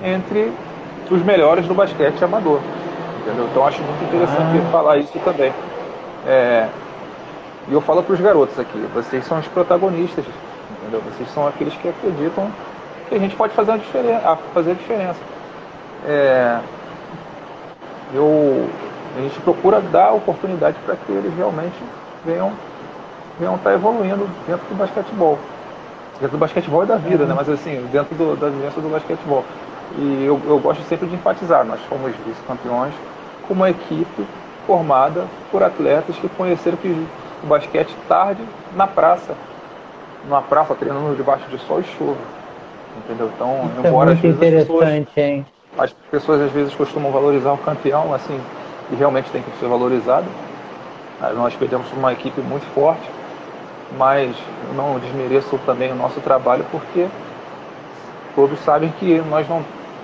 [0.03, 0.51] entre
[1.11, 2.59] os melhores do basquete amador.
[3.21, 3.47] Entendeu?
[3.51, 4.71] Então acho muito interessante ah.
[4.71, 5.53] falar isso também.
[6.25, 6.67] É,
[7.67, 10.25] e eu falo para os garotos aqui, vocês são os protagonistas
[10.87, 11.01] entendeu?
[11.01, 12.49] Vocês são aqueles que acreditam
[13.09, 15.19] que a gente pode fazer, uma diferença, fazer a diferença.
[16.05, 16.59] É,
[18.13, 18.69] eu,
[19.17, 21.75] a gente procura dar oportunidade para que eles realmente
[22.25, 22.51] venham,
[23.39, 25.37] venham estar tá evoluindo dentro do basquetebol.
[26.19, 27.29] Dentro do basquetebol e da vida, uhum.
[27.29, 27.35] né?
[27.35, 29.43] Mas assim, dentro do, da vivência do basquetebol.
[29.97, 32.93] E eu, eu gosto sempre de enfatizar, nós fomos vice-campeões
[33.47, 34.27] com uma equipe
[34.65, 37.07] formada por atletas que conheceram que
[37.41, 38.41] o basquete tarde
[38.75, 39.33] na praça,
[40.25, 42.17] numa praça treinando debaixo de sol e chuva.
[42.97, 43.31] Entendeu?
[43.35, 45.45] Então, Isso é embora é muito interessante, pessoas, hein?
[45.77, 48.39] As pessoas às vezes costumam valorizar o campeão, assim,
[48.91, 50.25] e realmente tem que ser valorizado.
[51.35, 53.09] Nós perdemos uma equipe muito forte,
[53.97, 54.35] mas
[54.75, 57.07] não desmereço também o nosso trabalho porque
[58.35, 59.63] todos sabem que nós não,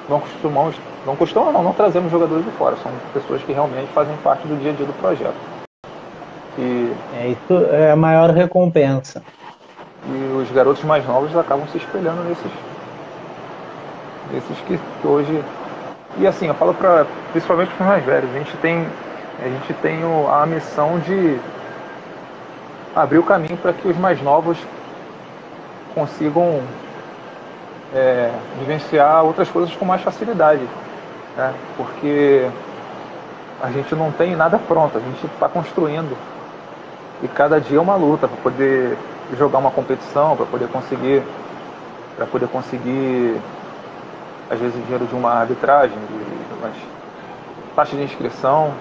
[0.10, 4.16] não costumamos, não costumamos, não, não trazemos jogadores de fora, são pessoas que realmente fazem
[4.24, 5.36] parte do dia a dia do projeto.
[6.58, 6.94] E...
[7.16, 9.22] É, isso é a maior recompensa.
[10.06, 12.52] E os garotos mais novos acabam se espelhando nesses,
[14.32, 15.44] nesses que, hoje.
[16.18, 18.88] E assim, eu falo para principalmente para os mais velhos, a gente tem,
[19.40, 21.40] a gente tem a missão de
[22.96, 24.58] abrir o caminho para que os mais novos
[25.96, 26.62] consigam
[27.94, 30.62] é, vivenciar outras coisas com mais facilidade.
[31.38, 31.54] Né?
[31.78, 32.48] Porque
[33.62, 36.18] a gente não tem nada pronto, a gente está construindo.
[37.24, 38.98] E cada dia é uma luta para poder
[39.38, 41.24] jogar uma competição para poder conseguir
[42.18, 43.40] para poder conseguir
[44.50, 46.76] às vezes dinheiro de uma arbitragem, de umas
[47.76, 48.72] taxa de inscrição.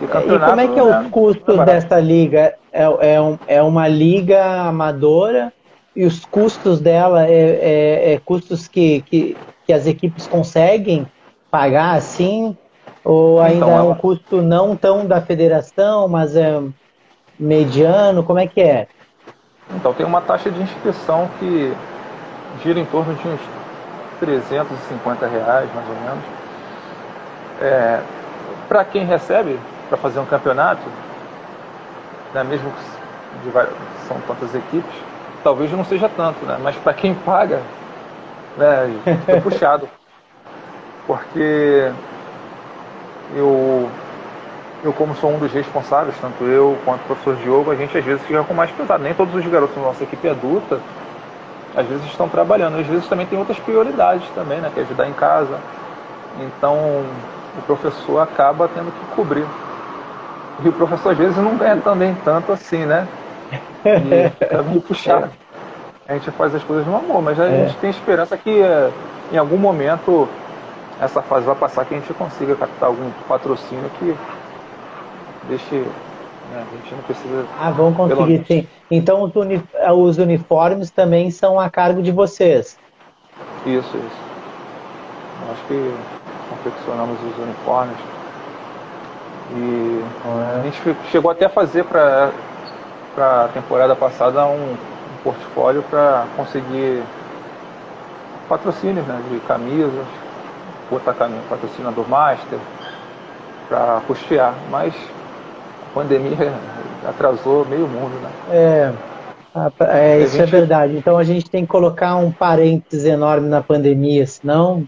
[0.00, 2.54] E, e como é que é o né, custo é dessa liga?
[2.72, 5.52] É, é, um, é uma liga amadora
[5.94, 11.06] e os custos dela é, é, é custos que, que, que, as equipes conseguem
[11.50, 12.56] pagar assim?
[13.04, 16.60] Ou ainda então, é um custo não tão da federação, mas é
[17.38, 18.22] mediano?
[18.22, 18.88] Como é que é?
[19.74, 21.74] Então tem uma taxa de inscrição que
[22.62, 23.40] gira em torno de uns
[24.20, 26.24] 350 reais, mais ou menos.
[27.60, 28.00] É,
[28.68, 30.82] para quem recebe para fazer um campeonato,
[32.32, 33.48] né, mesmo que
[34.08, 34.94] são tantas equipes,
[35.42, 36.58] talvez não seja tanto, né?
[36.60, 37.60] mas para quem paga,
[38.56, 39.88] né, fica puxado.
[41.06, 41.92] Porque
[43.36, 43.90] eu
[44.84, 48.04] eu como sou um dos responsáveis, tanto eu quanto o professor Diogo, a gente às
[48.04, 49.02] vezes fica com mais pesado.
[49.02, 50.78] Nem todos os garotos da nossa equipe adulta,
[51.74, 52.78] às vezes estão trabalhando.
[52.78, 54.70] Às vezes também tem outras prioridades também, né?
[54.72, 55.58] Que é ajudar em casa.
[56.38, 56.76] Então
[57.56, 59.46] o professor acaba tendo que cobrir
[60.64, 63.08] E o professor às vezes não ganha também tanto assim, né?
[63.86, 65.30] E fica meio puxado.
[66.06, 67.66] A gente faz as coisas no amor, mas a é.
[67.66, 68.90] gente tem esperança que é,
[69.32, 70.28] em algum momento
[71.00, 74.14] essa fase vai passar que a gente consiga captar algum patrocínio que
[75.48, 75.74] deixe.
[75.74, 77.46] Né, a gente não precisa.
[77.58, 78.68] Ah, vão conseguir sim.
[78.90, 79.62] Então os, uni
[79.96, 82.78] os uniformes também são a cargo de vocês.
[83.66, 84.24] Isso, isso.
[85.50, 85.94] Acho que
[86.50, 87.96] confeccionamos os uniformes.
[89.56, 90.04] E
[90.58, 92.30] a gente chegou até a fazer para
[93.16, 94.76] a temporada passada um, um
[95.22, 97.02] portfólio para conseguir
[98.48, 100.06] patrocínio né, de camisas,
[100.90, 101.14] botar
[101.48, 102.58] patrocinador master
[103.68, 104.94] para custear, mas
[105.94, 106.52] pandemia
[107.06, 108.30] atrasou meio mundo, né?
[108.50, 108.92] É,
[109.80, 110.54] é isso é gente...
[110.54, 110.96] é verdade.
[110.96, 114.86] Então a gente tem que colocar um parênteses enorme na pandemia, senão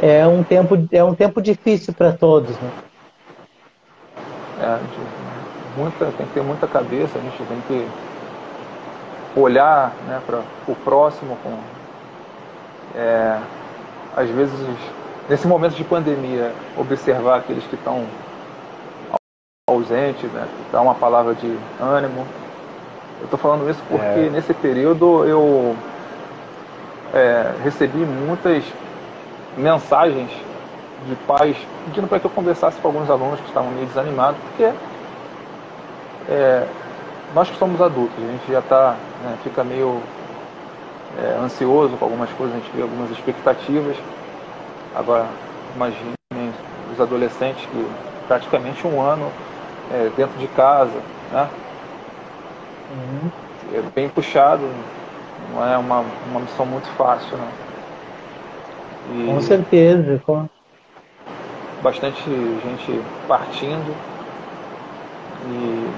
[0.00, 2.70] é, é um tempo é um tempo difícil para todos, né?
[4.60, 4.78] É,
[5.76, 7.88] muita, tem que ter muita cabeça, a gente tem que
[9.40, 11.58] olhar né, para o próximo com
[12.94, 13.38] é,
[14.16, 14.54] às vezes,
[15.28, 18.04] nesse momento de pandemia, observar aqueles que estão
[19.70, 22.26] ausentes, né, dar uma palavra de ânimo.
[23.20, 24.28] Eu estou falando isso porque é.
[24.28, 25.76] nesse período eu
[27.14, 28.64] é, recebi muitas
[29.56, 30.30] mensagens
[31.06, 34.72] de pais pedindo para que eu conversasse com alguns alunos que estavam meio desanimados, porque
[36.28, 36.66] é,
[37.32, 40.02] nós que somos adultos, a gente já está, né, fica meio
[41.22, 43.96] é, ansioso com algumas coisas, a gente vê algumas expectativas.
[44.92, 45.26] Agora,
[45.76, 46.14] imaginem
[46.92, 47.86] os adolescentes que
[48.26, 49.30] praticamente um ano
[49.92, 51.00] é, dentro de casa,
[51.30, 51.48] né?
[52.90, 53.30] Uhum.
[53.74, 54.62] É bem puxado,
[55.52, 57.48] não é uma, uma missão muito fácil, né?
[59.14, 60.20] E com certeza.
[60.24, 60.48] Com...
[61.82, 63.94] Bastante gente partindo
[65.46, 65.90] e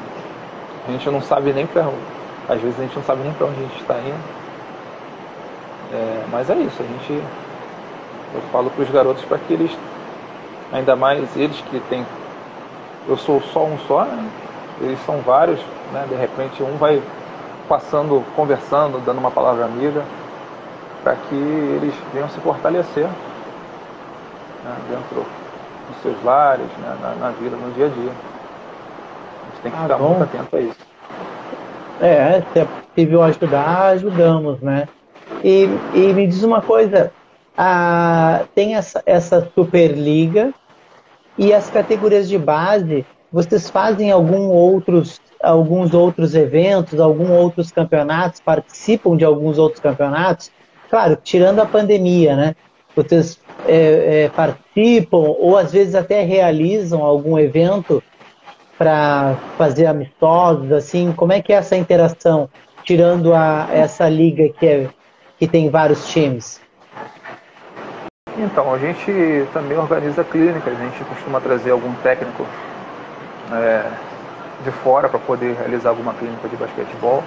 [0.89, 1.85] a gente não sabe nem para
[2.49, 4.45] às vezes a gente não sabe nem para onde a gente está indo.
[5.93, 7.23] É, mas é isso, a gente.
[8.35, 9.71] Eu falo para os garotos para que eles,
[10.73, 12.05] ainda mais eles que têm.
[13.09, 14.31] Eu sou só um só, né?
[14.81, 15.61] eles são vários,
[15.93, 16.07] né?
[16.09, 17.03] de repente um vai
[17.69, 20.03] passando, conversando, dando uma palavra amiga,
[21.03, 24.77] para que eles venham se fortalecer né?
[24.89, 25.27] dentro
[25.89, 26.97] dos seus lares, né?
[27.01, 28.11] na, na, vida, no dia a dia.
[28.11, 30.09] A gente tem que ah, ficar bom.
[30.11, 30.95] muito atento a isso.
[32.01, 34.89] É, se é possível ajudar, ajudamos, né?
[35.43, 37.13] E, e me diz uma coisa,
[37.57, 40.53] a, tem essa, essa Superliga
[41.37, 48.41] e as categorias de base, vocês fazem algum outros, alguns outros eventos, alguns outros campeonatos,
[48.41, 50.51] participam de alguns outros campeonatos?
[50.89, 52.57] Claro, tirando a pandemia, né?
[52.95, 58.01] Vocês é, é, participam ou às vezes até realizam algum evento
[58.79, 61.13] para fazer amistosos, assim?
[61.13, 62.49] Como é que é essa interação,
[62.85, 64.89] tirando a, essa liga que é
[65.37, 66.61] que tem vários times?
[68.37, 72.45] Então, a gente também organiza clínicas, a gente costuma trazer algum técnico
[73.53, 73.85] é,
[74.65, 77.23] de fora para poder realizar alguma clínica de basquetebol,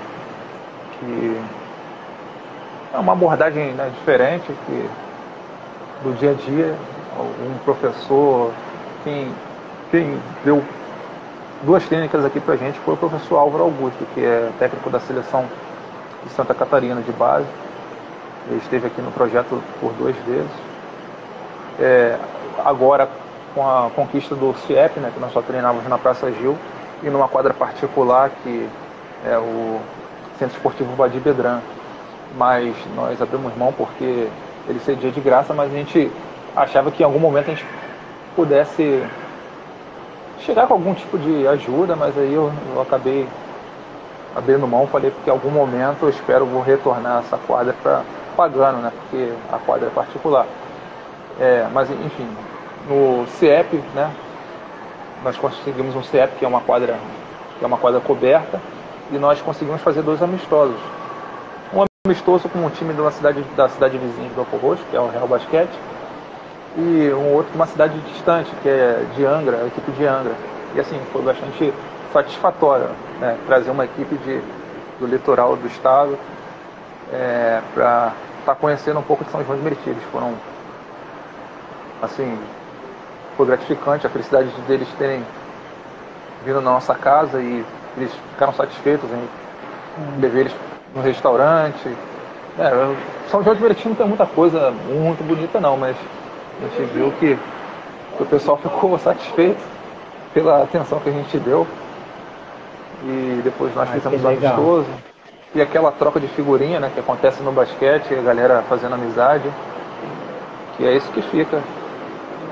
[0.99, 1.41] que
[2.93, 4.89] é uma abordagem né, diferente que,
[6.03, 6.75] do dia a dia.
[7.19, 8.51] Um professor,
[9.03, 9.31] quem,
[9.89, 10.63] quem deu
[11.63, 14.99] duas clínicas aqui para a gente foi o professor Álvaro Augusto, que é técnico da
[14.99, 15.45] seleção
[16.23, 17.47] de Santa Catarina de base
[18.49, 20.51] ele esteve aqui no projeto por duas vezes.
[21.79, 22.17] É,
[22.63, 23.09] agora,
[23.53, 26.57] com a conquista do CIEP, né, que nós só treinávamos na Praça Gil,
[27.03, 28.67] e numa quadra particular que
[29.25, 29.79] é o
[30.39, 31.59] Centro Esportivo Badi Bedran.
[32.35, 34.27] Mas nós abrimos mão porque
[34.67, 36.11] ele cedia de graça, mas a gente
[36.55, 37.65] achava que em algum momento a gente
[38.35, 39.03] pudesse
[40.39, 43.27] chegar com algum tipo de ajuda, mas aí eu, eu acabei
[44.35, 48.03] abrindo mão, falei que em algum momento eu espero vou retornar essa quadra para
[48.35, 48.91] pagando, né?
[48.95, 50.45] Porque a quadra é particular.
[51.39, 52.27] É, mas enfim,
[52.87, 54.11] no CEP, né?
[55.23, 56.95] Nós conseguimos um CEP que é uma quadra,
[57.57, 58.59] que é uma quadra coberta,
[59.11, 60.79] e nós conseguimos fazer dois amistosos.
[61.73, 64.99] Um amistoso com um time uma cidade, da cidade vizinha de Belfor Roxo, que é
[64.99, 65.77] o Real Basquete,
[66.77, 70.33] e um outro de uma cidade distante, que é de Angra, a equipe de Angra.
[70.75, 71.73] E assim, foi bastante
[72.13, 72.89] satisfatório
[73.19, 73.37] né?
[73.47, 74.41] trazer uma equipe de,
[74.99, 76.17] do litoral do estado
[77.11, 79.89] é, para estar tá conhecendo um pouco de São João de Meriti.
[79.89, 80.33] Eles foram,
[82.01, 82.37] assim,
[83.35, 85.23] foi gratificante a felicidade deles terem
[86.45, 87.65] vindo na nossa casa e
[87.97, 90.55] eles ficaram satisfeitos em beber eles
[90.95, 91.87] no restaurante.
[92.59, 92.95] É,
[93.29, 95.95] São João de Meriti não tem muita coisa muito bonita não, mas
[96.59, 97.37] a gente viu que,
[98.17, 99.61] que o pessoal ficou satisfeito.
[100.33, 101.67] pela atenção que a gente deu.
[103.03, 104.87] E depois nós ah, fizemos um amistoso.
[105.55, 109.49] E aquela troca de figurinha né, que acontece no basquete, a galera fazendo amizade.
[110.75, 111.61] Que é isso que fica.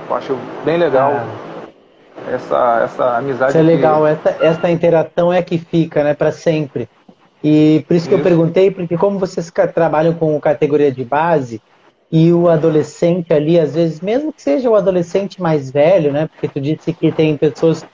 [0.10, 1.14] Eu acho bem legal.
[1.14, 1.46] Ah
[2.28, 3.52] essa, essa amizade.
[3.52, 4.10] Isso é legal, que...
[4.10, 6.90] essa, essa interação é que fica, né, para sempre.
[7.44, 11.62] E por isso, isso que eu perguntei, porque como vocês trabalham com categoria de base,
[12.12, 16.48] e o adolescente ali, às vezes, mesmo que seja o adolescente mais velho, né, porque
[16.48, 17.86] tu disse que tem pessoas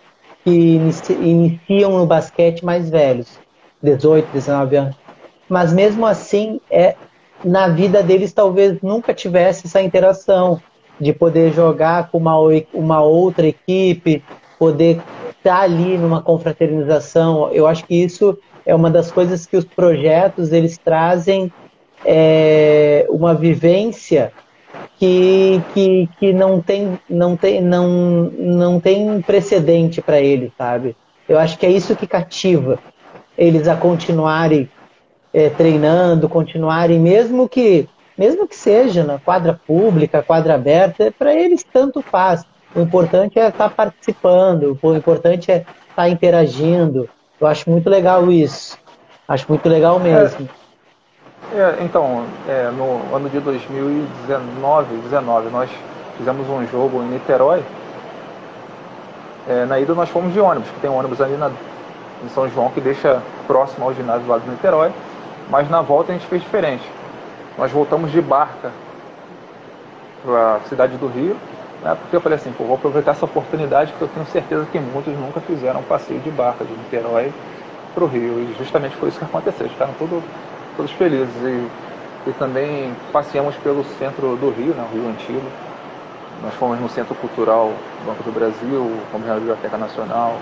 [0.44, 3.40] que inici iniciam no basquete mais velhos,
[3.82, 4.96] 18, 19 anos,
[5.48, 6.96] mas mesmo assim, é,
[7.44, 10.62] na vida deles talvez nunca tivesse essa interação,
[11.02, 12.36] de poder jogar com uma,
[12.72, 14.24] uma outra equipe,
[14.60, 17.52] poder estar tá ali numa confraternização.
[17.52, 21.52] Eu acho que isso é uma das coisas que os projetos eles trazem
[22.06, 24.32] é, uma vivência
[25.00, 27.88] que, que, que não, tem, não, tem, não,
[28.38, 30.96] não tem precedente para eles, sabe?
[31.28, 32.78] Eu acho que é isso que cativa
[33.36, 34.70] eles a continuarem
[35.34, 37.88] é, treinando, continuarem, mesmo que
[38.22, 42.46] mesmo que seja na quadra pública, quadra aberta, para eles tanto faz.
[42.76, 47.10] O importante é estar tá participando, o importante é estar tá interagindo.
[47.40, 48.78] Eu acho muito legal isso.
[49.28, 50.48] Acho muito legal mesmo.
[51.52, 55.70] É, é, então, é, no ano de 2019, 19, nós
[56.16, 57.64] fizemos um jogo em Niterói.
[59.50, 61.50] É, na ida nós fomos de ônibus, que tem um ônibus ali na,
[62.24, 64.92] em São João que deixa próximo ao ginásio lá de Niterói.
[65.50, 67.01] Mas na volta a gente fez diferente
[67.58, 68.72] nós voltamos de barca
[70.24, 71.36] para a cidade do Rio,
[71.82, 75.14] né, porque eu falei assim, vou aproveitar essa oportunidade que eu tenho certeza que muitos
[75.16, 77.34] nunca fizeram um passeio de barca de Niterói
[77.94, 78.40] para o Rio.
[78.40, 80.24] E justamente foi isso que aconteceu, ficaram todos,
[80.78, 81.34] todos felizes.
[81.44, 81.68] E,
[82.28, 85.44] e também passeamos pelo centro do Rio, né, o Rio Antigo.
[86.44, 87.72] Nós fomos no Centro Cultural
[88.06, 90.38] Banco do Brasil, fomos na Biblioteca Nacional,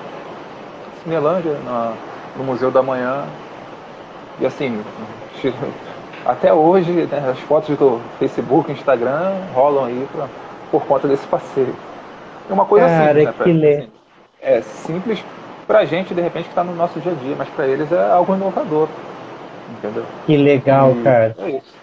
[1.03, 1.57] Cinelândia,
[2.37, 3.25] no Museu da Manhã.
[4.39, 4.81] E assim,
[6.25, 10.27] até hoje, né, as fotos do Facebook, Instagram rolam aí pra,
[10.71, 11.75] por conta desse passeio.
[12.49, 13.31] É uma coisa Cara, simples, né?
[13.31, 13.91] Pra, assim,
[14.41, 15.25] é simples
[15.67, 18.11] pra gente, de repente, que tá no nosso dia a dia, mas para eles é
[18.11, 18.87] algo inovador.
[19.77, 20.03] Entendeu?
[20.25, 21.35] Que legal, e cara.
[21.37, 21.79] É isso.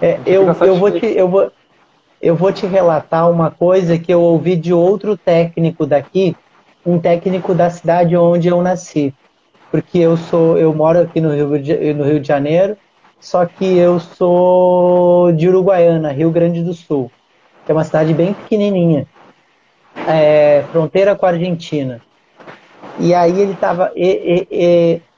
[0.00, 1.52] É, eu, eu, vou te, eu, vou,
[2.20, 6.36] eu vou te relatar uma coisa que eu ouvi de outro técnico daqui,
[6.84, 9.14] um técnico da cidade onde eu nasci.
[9.70, 12.76] Porque eu sou, eu moro aqui no Rio de, no Rio de Janeiro
[13.20, 17.10] só que eu sou de Uruguaiana, Rio Grande do Sul,
[17.64, 19.06] que é uma cidade bem pequenininha,
[20.06, 22.00] é, fronteira com a Argentina.
[22.98, 23.92] E aí ele estava,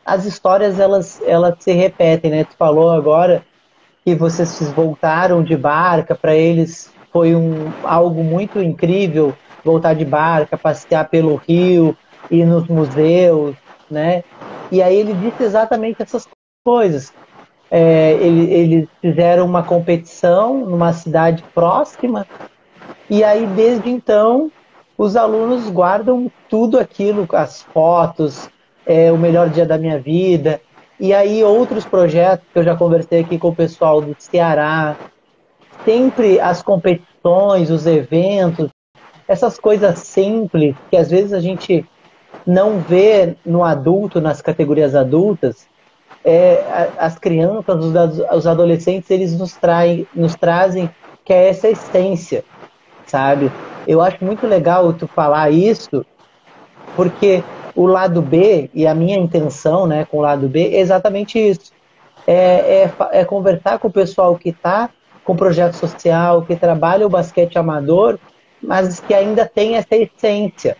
[0.04, 2.44] as histórias elas, elas se repetem, né?
[2.44, 3.44] Tu falou agora
[4.04, 9.34] que vocês voltaram de barca, para eles foi um, algo muito incrível
[9.64, 11.96] voltar de barca, passear pelo rio,
[12.30, 13.56] ir nos museus,
[13.90, 14.24] né?
[14.70, 16.28] E aí ele disse exatamente essas
[16.64, 17.12] coisas
[17.70, 22.26] é, ele, eles fizeram uma competição numa cidade próxima
[23.10, 24.50] e aí desde então
[24.96, 28.50] os alunos guardam tudo aquilo, as fotos,
[28.84, 30.60] é, o melhor dia da minha vida.
[30.98, 34.96] E aí outros projetos que eu já conversei aqui com o pessoal do Ceará,
[35.84, 38.70] sempre as competições, os eventos,
[39.28, 41.86] essas coisas simples que às vezes a gente
[42.44, 45.68] não vê no adulto, nas categorias adultas,
[46.28, 47.94] é, as crianças, os,
[48.36, 50.90] os adolescentes, eles nos, traem, nos trazem
[51.24, 52.44] que é essa essência,
[53.06, 53.50] sabe?
[53.86, 56.04] Eu acho muito legal tu falar isso,
[56.94, 57.42] porque
[57.74, 61.72] o lado B, e a minha intenção né, com o lado B, é exatamente isso.
[62.26, 64.90] É, é, é conversar com o pessoal que está
[65.24, 68.18] com projeto social, que trabalha o basquete amador,
[68.62, 70.76] mas que ainda tem essa essência.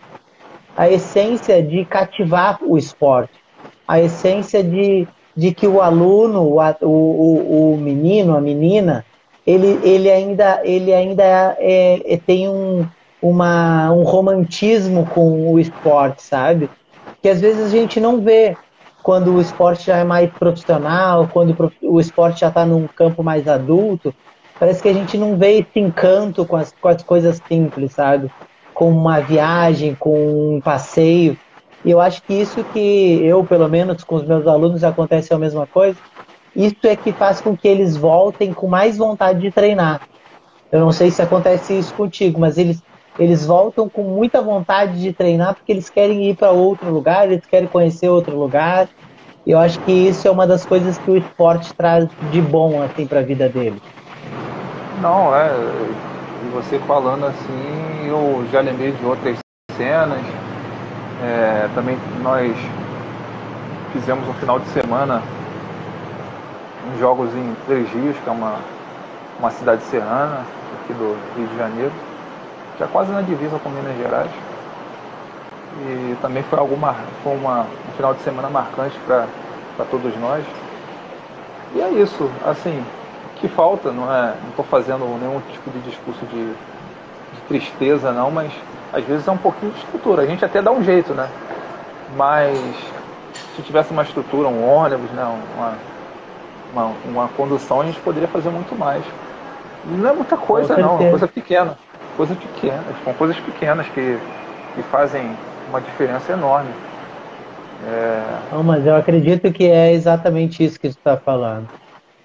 [0.77, 3.33] A essência de cativar o esporte.
[3.87, 5.07] A essência de
[5.39, 9.05] de que o aluno, o, o, o menino, a menina,
[9.47, 11.23] ele, ele ainda, ele ainda
[11.57, 12.85] é, é, tem um,
[13.21, 16.69] uma, um romantismo com o esporte, sabe?
[17.21, 18.57] Que às vezes a gente não vê
[19.01, 23.47] quando o esporte já é mais profissional, quando o esporte já está num campo mais
[23.47, 24.13] adulto.
[24.59, 28.29] Parece que a gente não vê esse encanto com as, com as coisas simples, sabe?
[28.73, 31.37] Com uma viagem, com um passeio.
[31.83, 35.37] E eu acho que isso que eu, pelo menos com os meus alunos, acontece a
[35.37, 35.97] mesma coisa.
[36.55, 40.01] Isso é que faz com que eles voltem com mais vontade de treinar.
[40.71, 42.81] Eu não sei se acontece isso contigo, mas eles,
[43.17, 47.45] eles voltam com muita vontade de treinar porque eles querem ir para outro lugar, eles
[47.45, 48.87] querem conhecer outro lugar.
[49.47, 52.81] E eu acho que isso é uma das coisas que o esporte traz de bom
[52.83, 53.81] assim para a vida deles.
[55.01, 55.49] Não, é.
[56.45, 59.39] E você falando assim, eu já lembrei de outras
[59.71, 60.48] Mecenas.
[61.21, 62.55] É, também nós
[63.91, 65.21] fizemos um final de semana
[66.89, 68.55] uns jogos em Três Rios, que é uma,
[69.39, 70.45] uma cidade serrana
[70.81, 71.91] aqui do Rio de Janeiro,
[72.79, 74.31] já quase na divisa com Minas Gerais.
[75.81, 79.27] E também foi, alguma, foi uma, um final de semana marcante para
[79.89, 80.43] todos nós.
[81.75, 82.83] E é isso, assim,
[83.35, 88.31] que falta, não é, não estou fazendo nenhum tipo de discurso de, de, tristeza não,
[88.31, 88.51] mas
[88.91, 90.23] às vezes é um pouquinho de estrutura.
[90.23, 91.27] A gente até dá um jeito, né?
[92.15, 92.57] Mas
[93.55, 95.23] se tivesse uma estrutura, um ônibus, né,
[95.55, 95.73] uma,
[96.73, 99.03] uma, uma condução, a gente poderia fazer muito mais.
[99.85, 101.77] Não é muita coisa não, é coisa pequena.
[102.17, 104.19] Coisas pequenas, são coisas pequenas que,
[104.75, 105.37] que fazem
[105.69, 106.69] uma diferença enorme.
[107.87, 108.21] É...
[108.51, 111.67] Não, mas eu acredito que é exatamente isso que você está falando.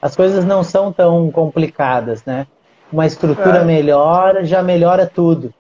[0.02, 2.46] As coisas não são tão complicadas, né?
[2.92, 3.64] Uma estrutura é.
[3.64, 5.52] melhor já melhora tudo.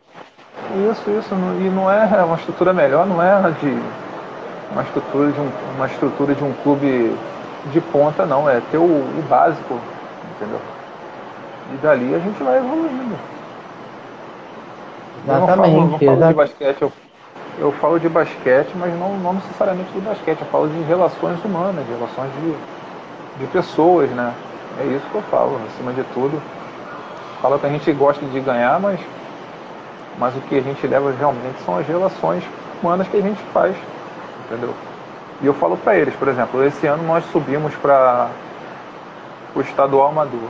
[0.90, 1.34] Isso, isso.
[1.34, 3.82] E não é uma estrutura melhor, não é de
[4.72, 7.16] uma estrutura de um, uma estrutura de um clube
[7.72, 8.48] de ponta, não.
[8.48, 9.80] É ter o, o básico,
[10.36, 10.60] entendeu?
[11.72, 13.16] E dali a gente vai evoluindo.
[15.26, 15.74] Exatamente.
[15.74, 16.92] Eu não falo, não falo de basquete, eu
[17.58, 21.86] eu falo de basquete, mas não, não necessariamente de basquete, eu falo de relações humanas,
[21.86, 22.54] de relações de,
[23.38, 24.34] de pessoas, né?
[24.80, 26.40] É isso que eu falo, acima de tudo.
[27.40, 28.98] Fala que a gente gosta de ganhar, mas,
[30.18, 32.42] mas o que a gente leva realmente são as relações
[32.82, 33.74] humanas que a gente faz,
[34.46, 34.74] entendeu?
[35.40, 38.28] E eu falo para eles, por exemplo, esse ano nós subimos para
[39.54, 40.48] o estadual amador.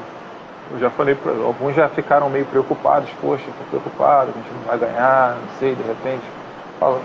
[0.70, 4.62] Eu já falei, pra, alguns já ficaram meio preocupados, poxa, estou preocupado, a gente não
[4.66, 6.22] vai ganhar, não sei, de repente
[6.78, 7.00] Fala,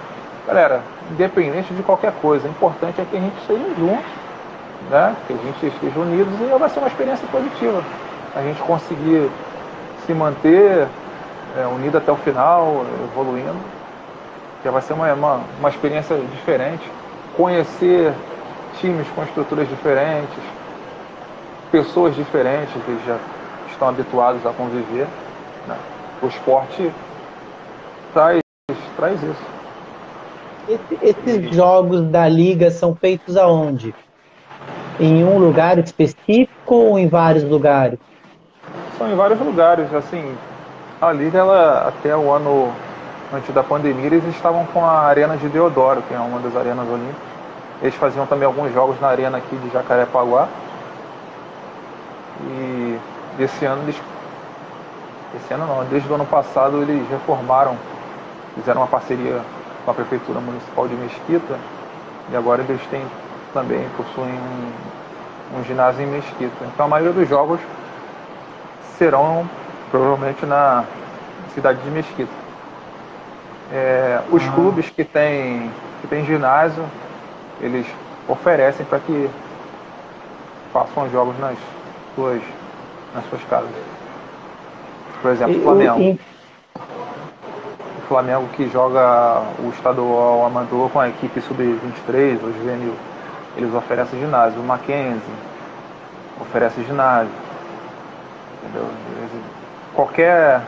[0.48, 0.82] galera,
[1.12, 4.12] independente de qualquer coisa, o importante é que a gente esteja juntos,
[4.90, 5.16] né?
[5.28, 7.84] que a gente esteja unidos e vai ser uma experiência positiva.
[8.36, 9.30] A gente conseguir
[10.06, 10.88] se manter
[11.58, 13.60] é, unido até o final, evoluindo,
[14.62, 16.84] que vai ser uma, uma, uma experiência diferente.
[17.36, 18.14] Conhecer
[18.80, 20.44] times com estruturas diferentes,
[21.72, 23.18] pessoas diferentes que já
[23.70, 25.08] estão habituados a conviver.
[25.68, 25.78] Né?
[26.22, 26.92] O esporte
[28.14, 28.42] traz,
[28.96, 29.60] traz isso.
[30.68, 33.94] Esse, esses jogos da liga são feitos aonde?
[35.00, 37.98] Em um lugar específico ou em vários lugares?
[38.98, 39.92] São em vários lugares.
[39.94, 40.36] Assim,
[41.02, 42.74] a liga, ela, até o ano
[43.34, 46.88] antes da pandemia, eles estavam com a Arena de Deodoro, que é uma das arenas
[46.88, 47.30] olímpicas.
[47.82, 50.50] Eles faziam também alguns jogos na arena aqui de Jacarepaguá.
[52.42, 53.00] E
[53.40, 53.96] esse ano eles.
[55.36, 57.78] Esse ano não, desde o ano passado eles reformaram,
[58.56, 59.40] fizeram uma parceria
[59.86, 61.56] com a Prefeitura Municipal de Mesquita
[62.32, 63.06] e agora eles têm
[63.54, 66.66] também possuem um, um ginásio em Mesquita.
[66.74, 67.60] Então a maioria dos jogos
[68.98, 69.48] serão
[69.92, 70.86] provavelmente na
[71.54, 72.32] cidade de Mesquita.
[73.72, 74.52] É, os ah.
[74.52, 75.72] clubes que têm
[76.02, 76.84] que tem ginásio,
[77.60, 77.86] eles
[78.28, 79.30] oferecem para que
[80.72, 81.58] façam jogos nas
[82.16, 82.42] suas,
[83.14, 83.70] nas suas casas.
[85.22, 86.20] Por exemplo, o Flamengo.
[88.08, 92.96] Flamengo que joga o estadual amador com a equipe sub-23 ou juvenil.
[93.56, 94.60] Eles oferecem ginásio.
[94.60, 95.22] O Mackenzie
[96.42, 97.30] oferece ginásio.
[98.64, 98.90] Entendeu?
[99.94, 100.62] Qualquer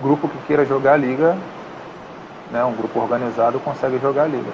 [0.00, 1.36] grupo que queira jogar a liga,
[2.50, 4.50] né, um grupo organizado, consegue jogar a liga.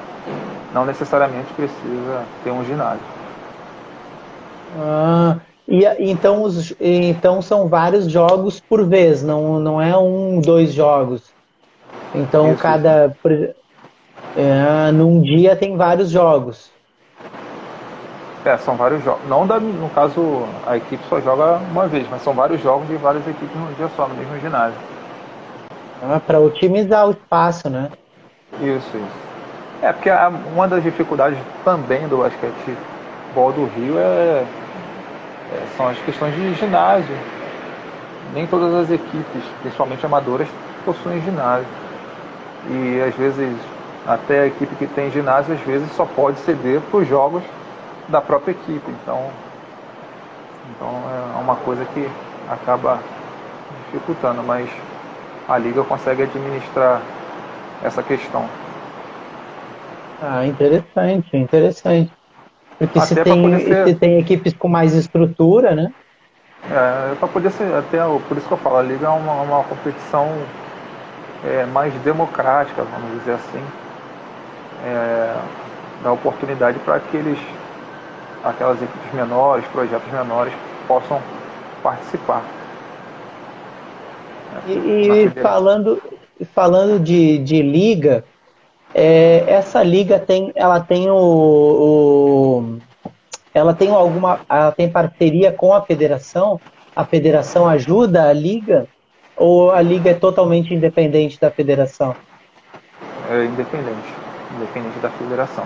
[0.73, 3.01] Não necessariamente precisa ter um ginásio.
[4.79, 10.73] Ah, e, então, os, então são vários jogos por vez, não, não é um, dois
[10.73, 11.23] jogos.
[12.15, 13.15] Então isso, cada.
[14.37, 16.71] É, num dia tem vários jogos.
[18.49, 19.21] É, são vários jogos.
[19.29, 22.97] Não da, no caso, a equipe só joga uma vez, mas são vários jogos de
[22.97, 24.79] várias equipes num dia só, no mesmo ginásio.
[26.03, 27.91] É para otimizar o espaço, né?
[28.55, 29.29] Isso, isso.
[29.83, 34.47] É, porque a, uma das dificuldades também do basquetebol do Rio é
[35.53, 37.15] é, são as questões de ginásio.
[38.33, 40.49] Nem todas as equipes, principalmente amadoras,
[40.87, 41.69] possuem ginásio.
[42.71, 43.55] E às vezes,
[44.07, 47.43] até a equipe que tem ginásio, às vezes só pode ceder para os jogos
[48.09, 48.91] da própria equipe.
[49.03, 49.31] Então,
[50.71, 50.89] então
[51.37, 52.09] é uma coisa que
[52.49, 52.99] acaba
[53.87, 54.69] dificultando, mas
[55.49, 57.03] a liga consegue administrar
[57.83, 58.49] essa questão.
[60.21, 62.13] Ah, interessante, interessante.
[62.79, 63.89] Porque se tem, ser...
[63.89, 65.93] se tem equipes com mais estrutura, né?
[66.71, 67.99] É, para poder ser, até
[68.29, 70.29] por isso que eu falo, a liga é uma, uma competição
[71.45, 73.63] é, mais democrática, vamos dizer assim,
[74.85, 75.35] é,
[76.03, 77.39] dá oportunidade para aqueles,
[78.49, 80.53] aquelas equipes menores, projetos menores
[80.87, 81.21] possam
[81.83, 82.43] participar.
[84.67, 86.03] E, e falando,
[86.55, 88.25] falando de, de liga,
[88.95, 92.79] é, essa liga tem, ela tem o, o,
[93.53, 96.61] ela tem alguma, ela tem parceria com a federação.
[96.97, 98.87] A federação ajuda a liga
[99.37, 102.17] ou a liga é totalmente independente da federação?
[103.31, 104.09] É independente,
[104.57, 105.65] independente da federação.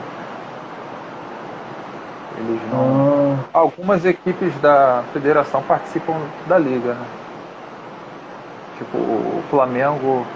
[2.42, 3.38] Eles não.
[3.52, 6.16] Algumas equipes da federação participam
[6.46, 7.06] da liga, né?
[8.78, 10.26] Tipo o Flamengo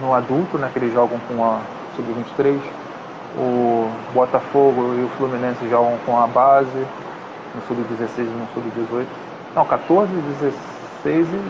[0.00, 0.68] no adulto, né?
[0.72, 1.60] Que eles jogam com a
[1.96, 2.60] sub-23.
[3.36, 6.86] O Botafogo e o Fluminense jogam com a base
[7.54, 9.06] no sub-16 e no sub-18.
[9.54, 10.12] Não, 14,
[11.02, 11.40] 16 e.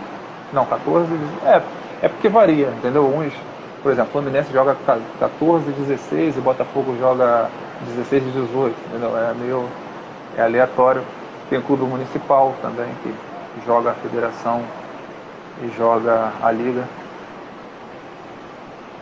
[0.53, 1.09] Não, 14.
[1.45, 1.63] É,
[2.03, 3.07] é porque varia, entendeu?
[3.07, 3.33] Uns,
[3.83, 4.77] por exemplo, o Fluminense joga
[5.19, 7.51] 14, 16 e o Botafogo joga
[7.97, 9.19] 16 e 18, entendeu?
[9.19, 9.69] É meio
[10.37, 11.03] é aleatório.
[11.49, 13.15] Tem o clube municipal também que
[13.67, 14.63] joga a federação
[15.63, 16.85] e joga a liga.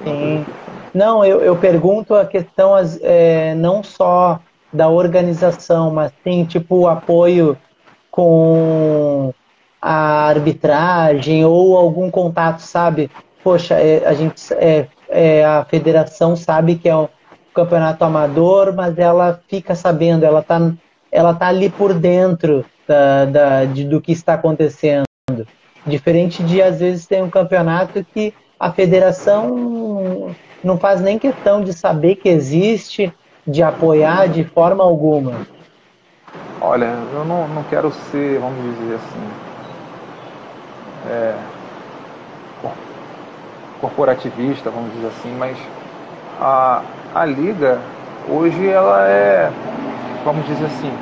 [0.02, 0.44] Sim.
[0.92, 4.40] Não, eu, eu pergunto a questão é, não só
[4.72, 7.56] da organização, mas sim tipo o apoio
[8.10, 9.32] com
[9.80, 13.10] a arbitragem ou algum contato, sabe?
[13.42, 17.08] Poxa, é, a gente é, é, a federação sabe que é um
[17.54, 20.58] campeonato amador, mas ela fica sabendo, ela está
[21.12, 25.04] ela tá ali por dentro da, da, de, do que está acontecendo.
[25.86, 30.34] Diferente de, às vezes, tem um campeonato que a federação
[30.64, 33.12] não faz nem questão de saber que existe,
[33.46, 35.46] de apoiar de forma alguma.
[36.60, 39.30] Olha, eu não, não quero ser, vamos dizer assim,
[41.10, 41.34] é,
[43.80, 45.58] corporativista, vamos dizer assim, mas
[46.40, 46.82] a,
[47.12, 47.80] a liga
[48.28, 49.50] hoje ela é
[50.24, 50.92] vamos dizer assim,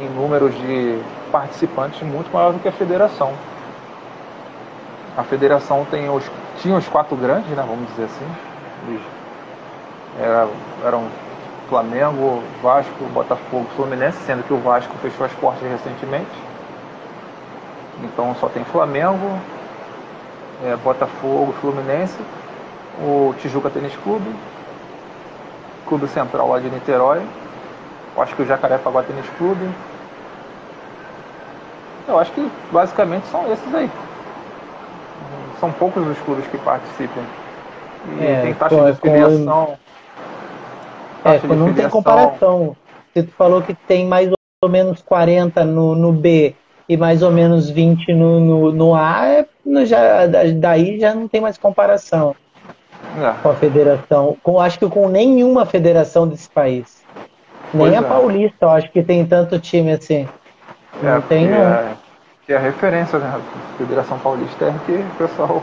[0.00, 1.00] em números de
[1.30, 3.32] participantes muito maior do que a federação.
[5.16, 6.24] A federação tem os,
[6.60, 9.00] tinha os quatro grandes, né, vamos dizer assim.
[10.20, 10.48] Era,
[10.84, 11.08] eram
[11.68, 16.30] Flamengo, Vasco, Botafogo, Fluminense, sendo que o Vasco fechou as portas recentemente.
[18.02, 19.38] Então só tem Flamengo,
[20.64, 22.18] é, Botafogo, Fluminense,
[23.00, 24.34] o Tijuca Tênis Clube,
[25.86, 27.22] Clube Central lá de Niterói
[28.16, 29.68] eu acho que o Jacarepaguá Tênis Clube.
[32.06, 33.90] Eu acho que basicamente são esses aí.
[35.58, 37.22] São poucos os clubes que participam.
[38.18, 39.78] E é, tem taxa de filiação.
[41.24, 42.76] É, taxa não tem comparação.
[43.14, 44.30] Se tu falou que tem mais
[44.62, 46.54] ou menos 40 no, no B
[46.88, 49.46] e mais ou menos 20 no, no, no A, é,
[49.86, 52.36] já, daí já não tem mais comparação
[53.18, 53.42] é.
[53.42, 54.36] com a federação.
[54.42, 57.03] Com, acho que com nenhuma federação desse país.
[57.74, 58.08] Nem pois a é.
[58.08, 60.26] Paulista, eu acho que tem tanto time assim.
[61.02, 61.56] Não é, tem não.
[61.56, 61.96] É,
[62.46, 63.26] que é a referência, né?
[63.26, 65.62] A Federação Paulista é que o pessoal.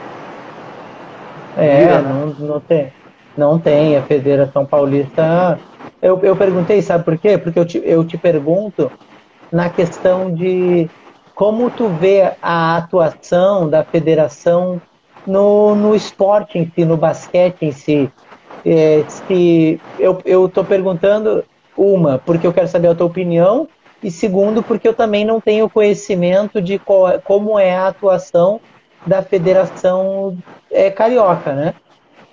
[1.57, 2.14] É, Vira, né?
[2.14, 2.91] não, não tem.
[3.38, 3.95] Não tem.
[3.95, 5.59] A Federação Paulista.
[6.01, 7.38] Eu, eu perguntei, sabe por quê?
[7.38, 8.91] Porque eu te, eu te pergunto
[9.51, 10.89] na questão de
[11.36, 14.82] como tu vê a atuação da federação
[15.26, 18.12] no, no esporte em si, no basquete em si.
[18.66, 21.43] É, se eu estou perguntando
[21.82, 23.68] uma, porque eu quero saber a tua opinião,
[24.04, 28.60] e segundo, porque eu também não tenho conhecimento de qual, é, como é a atuação
[29.06, 30.38] da Federação
[30.72, 31.74] é, Carioca, né?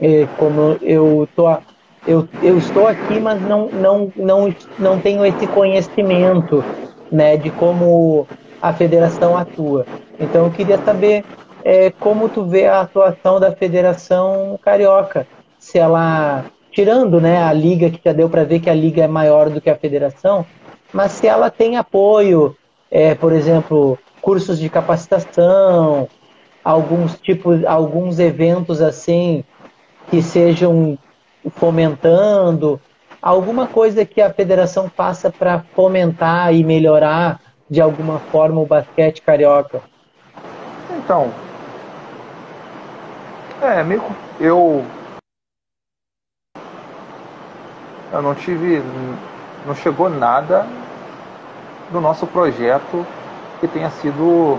[0.01, 1.51] É, como eu, tô,
[2.07, 6.65] eu, eu estou aqui, mas não, não, não, não tenho esse conhecimento
[7.11, 8.27] né, de como
[8.61, 9.87] a federação atua.
[10.21, 11.25] Então eu queria saber
[11.65, 15.27] é, como tu vê a atuação da Federação Carioca,
[15.59, 16.45] se ela
[16.79, 19.61] tirando né, a liga, que já deu para ver que a liga é maior do
[19.61, 20.47] que a federação,
[20.93, 22.57] mas se ela tem apoio,
[22.89, 26.09] é, por exemplo, cursos de capacitação,
[26.63, 29.43] alguns tipos, alguns eventos assim
[30.09, 30.97] que sejam
[31.57, 32.81] fomentando,
[33.21, 39.21] alguma coisa que a federação faça para fomentar e melhorar de alguma forma o basquete
[39.21, 39.83] carioca?
[40.97, 41.33] Então,
[43.61, 44.01] é meio
[44.39, 44.85] eu
[48.13, 48.83] eu não tive,
[49.67, 50.67] não chegou nada
[51.91, 53.07] do nosso projeto
[53.61, 54.59] que tenha sido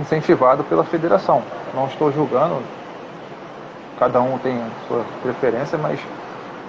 [0.00, 1.42] incentivado pela federação.
[1.74, 2.62] Não estou julgando,
[3.98, 6.00] cada um tem sua preferência, mas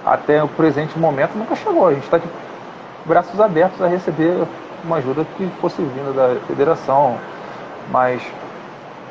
[0.04, 1.88] até o presente momento nunca chegou.
[1.88, 2.28] A gente está de
[3.04, 4.46] braços abertos a receber
[4.84, 7.16] uma ajuda que fosse vinda da federação,
[7.90, 8.22] mas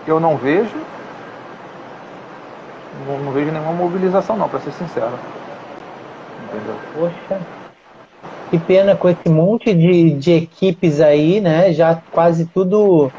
[0.05, 0.75] eu não vejo,
[3.07, 5.13] não, não vejo nenhuma mobilização não, para ser sincero
[6.93, 7.39] Poxa,
[8.49, 11.71] que pena com esse monte de, de equipes aí, né?
[11.73, 13.11] Já quase tudo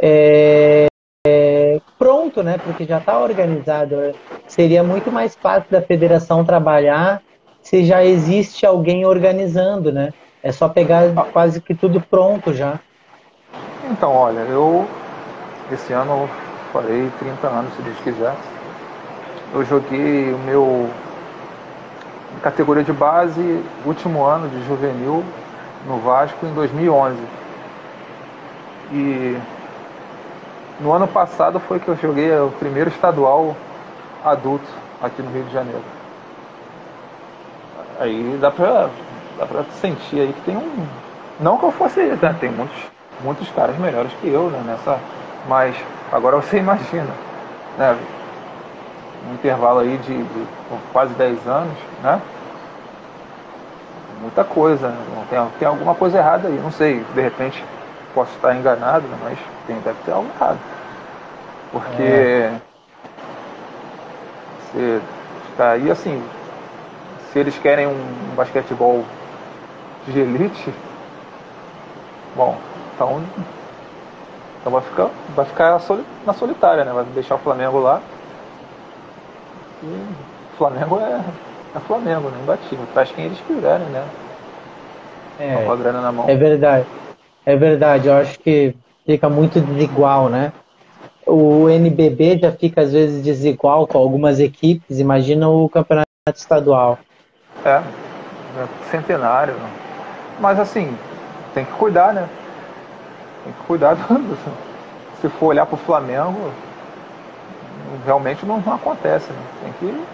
[0.00, 0.86] é,
[1.26, 2.58] é, pronto pronto, né?
[2.58, 3.96] Porque já está organizado.
[4.48, 7.22] Seria muito mais fácil da federação trabalhar
[7.62, 10.12] se já existe alguém organizando, né?
[10.42, 12.80] É só pegar quase que tudo pronto já.
[13.90, 14.86] Então, olha, eu
[15.70, 16.28] esse ano
[16.72, 18.34] farei 30 anos, se Deus quiser.
[19.54, 20.90] Eu joguei o meu
[22.40, 25.24] categoria de base, último ano de juvenil
[25.86, 27.16] no Vasco em 2011.
[28.92, 29.38] E
[30.80, 33.56] no ano passado foi que eu joguei o primeiro estadual
[34.24, 34.68] adulto
[35.02, 35.82] aqui no Rio de Janeiro.
[37.98, 38.88] Aí dá pra,
[39.38, 40.86] dá pra sentir aí que tem um.
[41.40, 42.36] Não que eu fosse, né?
[42.40, 42.76] Tem muitos,
[43.22, 44.62] muitos caras melhores que eu né?
[44.66, 44.98] nessa.
[45.48, 45.76] Mas
[46.12, 47.10] agora você imagina,
[47.78, 47.96] né?
[49.28, 50.46] Um intervalo aí de, de
[50.92, 52.20] quase 10 anos, né?
[54.20, 55.26] Muita coisa, né?
[55.28, 57.64] tem, tem alguma coisa errada aí, não sei, de repente
[58.14, 59.18] posso estar enganado, né?
[59.24, 60.58] mas tem, deve ter algo errado.
[61.72, 62.60] Porque é.
[64.60, 65.00] você
[65.50, 66.22] está aí assim,
[67.32, 69.04] se eles querem um basquetebol
[70.06, 70.72] de elite,
[72.36, 72.58] bom,
[72.94, 73.22] então,
[74.60, 75.80] então vai ficar, vai ficar
[76.26, 76.92] na solitária, né?
[76.92, 78.00] Vai deixar o Flamengo lá.
[79.82, 81.20] E o Flamengo é,
[81.74, 82.38] é Flamengo, né?
[82.40, 82.86] Imbatível.
[82.94, 84.06] Faz quem eles quiserem, né?
[85.38, 86.28] É, com a grana na mão.
[86.28, 86.86] É verdade.
[87.44, 88.08] É verdade.
[88.08, 90.52] Eu acho que fica muito desigual, né?
[91.26, 95.00] O NBB já fica às vezes desigual com algumas equipes.
[95.00, 96.98] Imagina o campeonato estadual.
[97.64, 99.54] É, é centenário.
[100.38, 100.96] Mas assim,
[101.54, 102.28] tem que cuidar, né?
[103.44, 104.38] Tem que cuidar do.
[105.20, 106.52] Se for olhar para o Flamengo,
[108.04, 109.32] realmente não, não acontece.
[109.32, 109.42] Né?
[109.62, 110.04] Tem que.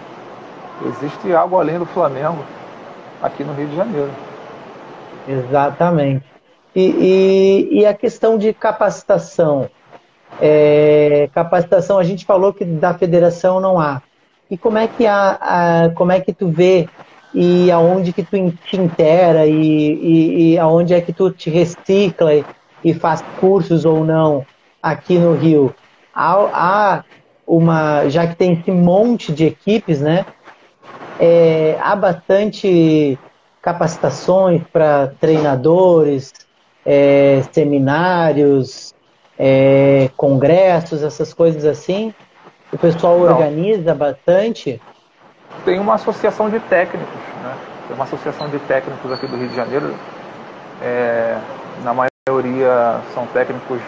[0.87, 2.43] Existe algo além do Flamengo
[3.21, 4.11] aqui no Rio de Janeiro.
[5.27, 6.25] Exatamente.
[6.75, 9.69] E, e, e a questão de capacitação.
[10.41, 14.01] É, capacitação, a gente falou que da federação não há.
[14.49, 16.87] E como é que há, a, como é que tu vê
[17.33, 22.33] e aonde que tu te intera e, e, e aonde é que tu te recicla
[22.33, 22.45] e,
[22.83, 24.45] e faz cursos ou não
[24.81, 25.73] aqui no Rio?
[26.13, 27.03] Há, há,
[27.49, 30.25] uma, já que tem esse monte de equipes, né?
[31.19, 33.17] É, há bastante
[33.61, 36.31] capacitações para treinadores,
[36.85, 38.93] é, seminários,
[39.37, 42.13] é, congressos, essas coisas assim.
[42.71, 43.25] O pessoal Não.
[43.25, 44.79] organiza bastante
[45.65, 47.55] tem uma associação de técnicos, né?
[47.87, 49.93] Tem uma associação de técnicos aqui do Rio de Janeiro.
[50.81, 51.37] É,
[51.83, 53.81] na maioria são técnicos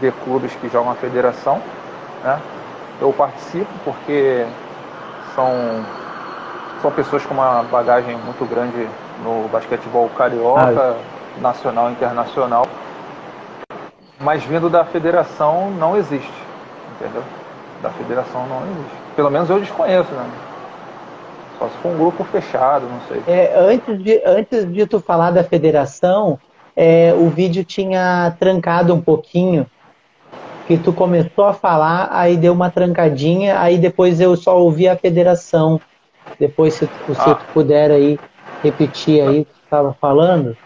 [0.00, 1.62] de clubes que jogam a federação.
[2.22, 2.40] Né?
[3.00, 4.46] Eu participo porque
[5.34, 5.50] são,
[6.80, 8.88] são pessoas com uma bagagem muito grande
[9.22, 11.40] no basquetebol carioca, ah.
[11.40, 12.66] nacional e internacional.
[14.20, 16.32] Mas vindo da federação não existe,
[16.94, 17.22] entendeu?
[17.82, 18.96] Da federação não existe.
[19.16, 20.30] Pelo menos eu desconheço, né?
[21.58, 23.22] Só se for um grupo fechado, não sei.
[23.26, 26.38] É, antes, de, antes de tu falar da federação,
[26.76, 29.66] é, o vídeo tinha trancado um pouquinho.
[30.66, 34.96] Que tu começou a falar, aí deu uma trancadinha, aí depois eu só ouvi a
[34.96, 35.80] federação.
[36.38, 36.90] Depois, se, se
[37.30, 37.34] ah.
[37.34, 38.18] tu puder aí
[38.62, 40.56] repetir aí o que tu estava falando.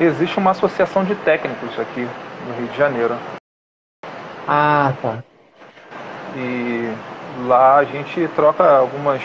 [0.00, 2.08] Existe uma associação de técnicos aqui
[2.46, 3.16] no Rio de Janeiro.
[4.48, 5.22] Ah, tá.
[6.34, 6.92] E
[7.46, 9.22] lá a gente troca algumas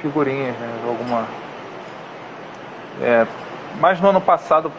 [0.00, 0.82] figurinhas, né?
[0.86, 1.26] Alguma.
[3.02, 3.26] É,
[3.78, 4.72] mas no ano passado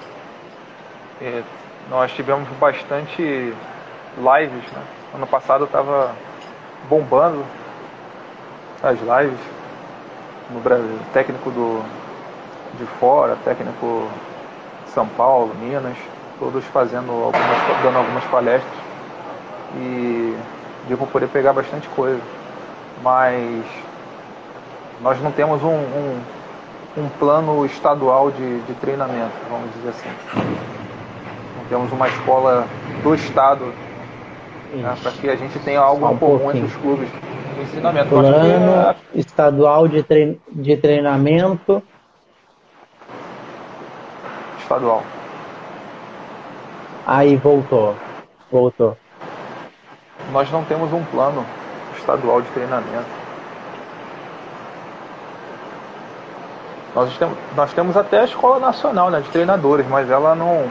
[1.21, 1.43] é,
[1.89, 4.81] nós tivemos bastante lives, né?
[5.13, 6.13] Ano passado estava
[6.89, 7.43] bombando
[8.83, 9.39] as lives
[10.51, 11.83] no Brasil, técnico do
[12.77, 14.07] de fora, técnico
[14.93, 15.97] São Paulo, Minas,
[16.39, 18.79] todos fazendo algumas, dando algumas palestras
[19.75, 20.37] e
[20.87, 22.21] para poder pegar bastante coisa
[23.03, 23.65] mas
[25.01, 26.21] nós não temos um, um,
[26.97, 30.76] um plano estadual de, de, treinamento, vamos dizer assim.
[31.69, 32.65] Temos uma escola
[33.03, 33.73] do Estado
[34.73, 37.09] né, para que a gente tenha algo um comum entre os clubes
[37.55, 38.09] de ensinamento.
[38.09, 38.95] Plano é...
[39.15, 41.81] estadual de, trein de treinamento.
[44.59, 45.03] Estadual.
[47.05, 47.95] Aí voltou.
[48.51, 48.97] Voltou.
[50.31, 51.45] Nós não temos um plano
[51.97, 53.17] estadual de treinamento.
[56.93, 60.69] Nós temos, nós temos até a escola nacional né, de treinadores, mas ela não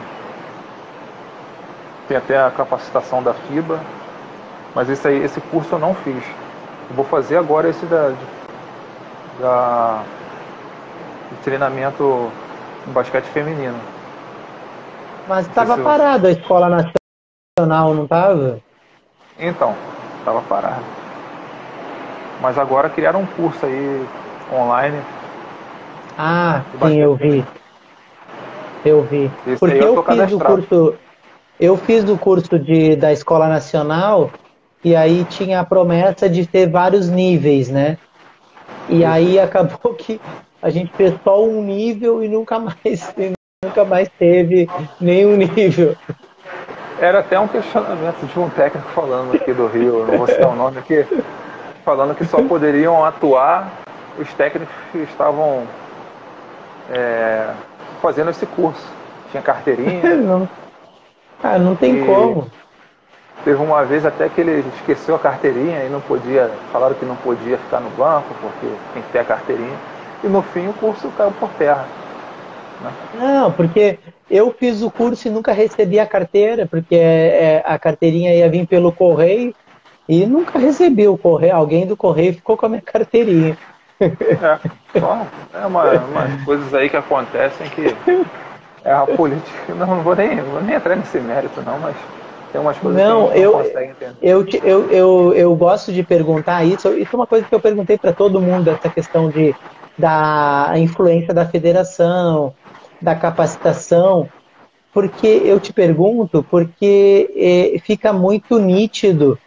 [2.07, 3.79] tem até a capacitação da FIBA,
[4.73, 6.23] mas esse, aí, esse curso eu não fiz.
[6.89, 8.25] Eu vou fazer agora esse da, de,
[9.41, 10.03] da
[11.31, 12.31] de treinamento
[12.87, 13.77] em basquete feminino.
[15.27, 18.59] Mas estava parado a escola nacional, não estava?
[19.37, 19.75] Então,
[20.19, 20.85] estava parado.
[22.39, 24.07] Mas agora criaram um curso aí
[24.53, 25.01] online.
[26.17, 27.45] Ah, sim, eu vi.
[28.85, 29.31] Eu vi.
[29.45, 30.97] Esse Porque eu, eu fiz o curso.
[31.59, 34.29] Eu fiz o curso de, da Escola Nacional
[34.83, 37.97] e aí tinha a promessa de ter vários níveis, né?
[38.87, 40.21] E aí acabou que
[40.61, 43.13] a gente fez só um nível e nunca mais,
[43.65, 44.69] nunca mais teve
[45.01, 45.95] nenhum nível.
[46.99, 50.55] Era até um questionamento de um técnico falando aqui do Rio, não vou citar o
[50.55, 51.05] nome aqui,
[51.83, 53.81] falando que só poderiam atuar
[54.19, 55.63] os técnicos que estavam
[56.91, 57.49] é,
[57.99, 58.85] fazendo esse curso.
[59.31, 60.15] Tinha carteirinha.
[60.17, 60.47] não,
[61.43, 62.47] ah, não tem como.
[63.43, 67.15] Teve uma vez até que ele esqueceu a carteirinha e não podia, falaram que não
[67.17, 69.77] podia ficar no banco porque tem que ter a carteirinha.
[70.23, 71.87] E no fim o curso caiu por terra.
[72.81, 72.91] Né?
[73.15, 77.77] Não, porque eu fiz o curso e nunca recebi a carteira, porque é, é, a
[77.77, 79.53] carteirinha ia vir pelo correio
[80.09, 81.55] e nunca recebi o correio.
[81.55, 83.57] Alguém do correio ficou com a minha carteirinha.
[83.99, 84.09] É,
[84.99, 87.95] só, é uma, umas coisas aí que acontecem que
[88.93, 89.73] a política.
[89.73, 91.95] Não, não vou nem, vou nem entrar nesse mérito, não, mas
[92.51, 94.15] tem umas coisas não, que eu, não consegue entender.
[94.21, 96.89] Eu, eu, eu, eu gosto de perguntar isso.
[96.93, 99.53] Isso é uma coisa que eu perguntei para todo mundo, essa questão de,
[99.97, 102.53] da influência da federação,
[103.01, 104.29] da capacitação.
[104.93, 109.37] Porque eu te pergunto, porque é, fica muito nítido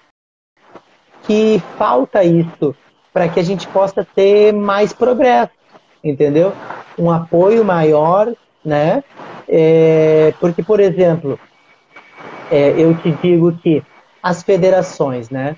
[1.25, 2.75] que falta isso
[3.13, 5.53] para que a gente possa ter mais progresso,
[6.05, 6.53] entendeu?
[6.99, 8.33] Um apoio maior,
[8.65, 9.03] né?
[9.53, 11.37] É, porque, por exemplo,
[12.49, 13.83] é, eu te digo que
[14.23, 15.57] as federações, né?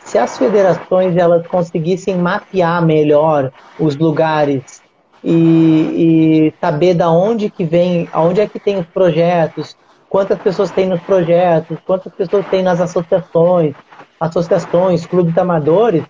[0.00, 4.82] Se as federações elas conseguissem mapear melhor os lugares
[5.22, 9.76] e, e saber da onde que vem, aonde é que tem os projetos,
[10.08, 13.74] quantas pessoas tem nos projetos, quantas pessoas tem nas associações,
[14.18, 16.02] associações, clubes amadores,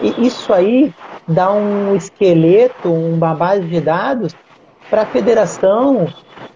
[0.00, 0.94] e isso aí
[1.26, 4.36] dá um esqueleto, uma base de dados
[4.88, 6.06] para a federação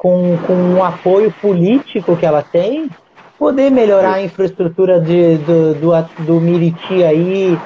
[0.00, 2.88] com, com o apoio político que ela tem,
[3.38, 7.58] poder melhorar a infraestrutura de, do, do, do Miriti aí,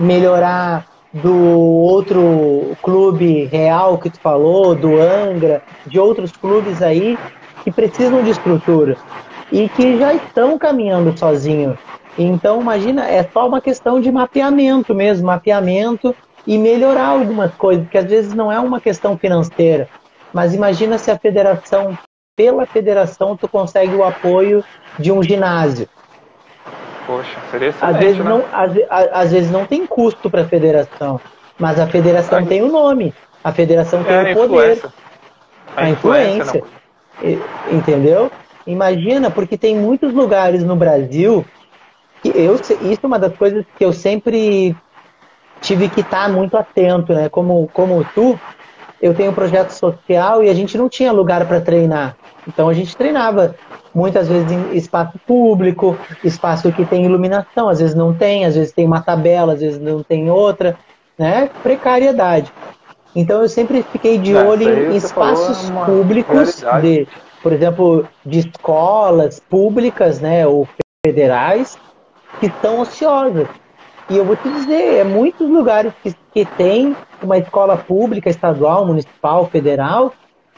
[0.00, 7.18] melhorar do outro clube real que tu falou, do Angra, de outros clubes aí
[7.62, 8.96] que precisam de estrutura
[9.52, 11.78] e que já estão caminhando sozinhos.
[12.16, 16.16] Então, imagina, é só uma questão de mapeamento mesmo, mapeamento
[16.46, 19.90] e melhorar algumas coisas, que às vezes não é uma questão financeira,
[20.36, 21.98] mas imagina se a federação,
[22.36, 24.62] pela federação, tu consegue o apoio
[24.98, 25.88] de um ginásio.
[27.06, 28.24] Poxa, seria às vezes, né?
[28.24, 31.18] não, às, às, vezes não tem custo para a federação,
[31.58, 34.92] mas a federação tem o nome, a federação tem é o poder, influência.
[35.74, 36.76] a, a influência, influência
[37.72, 38.30] entendeu?
[38.66, 41.46] Imagina, porque tem muitos lugares no Brasil
[42.22, 44.76] que eu, isso é uma das coisas que eu sempre
[45.62, 47.30] tive que estar muito atento, né?
[47.30, 48.38] Como, como tu,
[49.00, 52.16] eu tenho um projeto social e a gente não tinha lugar para treinar.
[52.46, 53.54] Então a gente treinava
[53.94, 58.72] muitas vezes em espaço público, espaço que tem iluminação, às vezes não tem, às vezes
[58.72, 60.76] tem uma tabela, às vezes não tem outra,
[61.18, 61.50] né?
[61.62, 62.52] Precariedade.
[63.14, 67.08] Então eu sempre fiquei de olho em espaços públicos de,
[67.42, 70.68] por exemplo, de escolas públicas, né, ou
[71.04, 71.78] federais
[72.38, 73.48] que estão ociosas.
[74.08, 78.86] E eu vou te dizer, é muitos lugares que, que tem uma escola pública, estadual,
[78.86, 80.12] municipal, federal,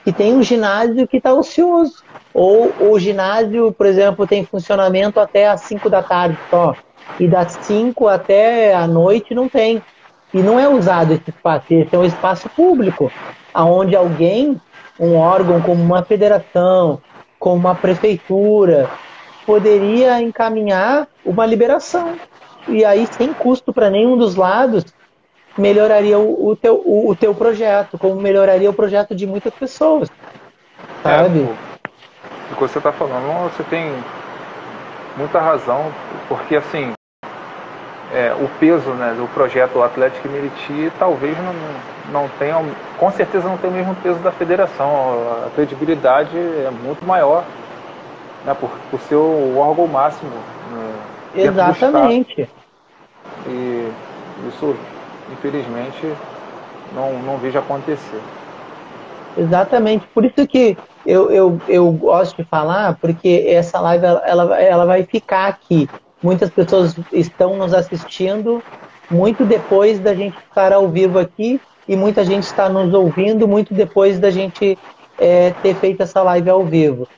[0.05, 2.03] que tem um ginásio que está ocioso.
[2.35, 6.75] Ou o ginásio, por exemplo, tem funcionamento até às 5 da tarde só.
[7.19, 9.83] E das 5 até a noite não tem.
[10.35, 11.67] E não é usado esse espaço.
[11.71, 13.11] Esse é um espaço público,
[13.55, 14.61] onde alguém,
[15.01, 17.01] um órgão como uma federação,
[17.39, 18.91] como uma prefeitura,
[19.47, 22.15] poderia encaminhar uma liberação
[22.69, 24.85] e aí sem custo para nenhum dos lados
[25.57, 30.09] melhoraria o, o teu, o, o, teu projeto, como melhoraria o projeto de muitas pessoas.
[31.03, 31.41] Sabe?
[31.41, 33.93] É, o que você está falando, você tem
[35.17, 35.93] muita razão,
[36.29, 36.93] porque assim,
[38.13, 42.57] é, o peso né, do projeto Atlético Meriti talvez não, não tenha,
[42.97, 45.47] com certeza não tem o mesmo peso da federação.
[45.47, 47.45] A credibilidade é muito maior
[48.45, 50.33] né, por, por ser o órgão máximo.
[51.35, 52.49] Exatamente.
[53.47, 53.93] E
[54.49, 54.75] isso,
[55.33, 56.13] infelizmente,
[56.95, 58.21] não, não vejo acontecer.
[59.37, 60.07] Exatamente.
[60.09, 60.77] Por isso que
[61.07, 65.89] eu, eu, eu gosto de falar, porque essa live ela, ela vai ficar aqui.
[66.23, 68.63] Muitas pessoas estão nos assistindo
[69.11, 73.73] muito depois da gente estar ao vivo aqui e muita gente está nos ouvindo muito
[73.73, 74.77] depois da gente
[75.19, 77.09] é, ter feito essa live ao vivo.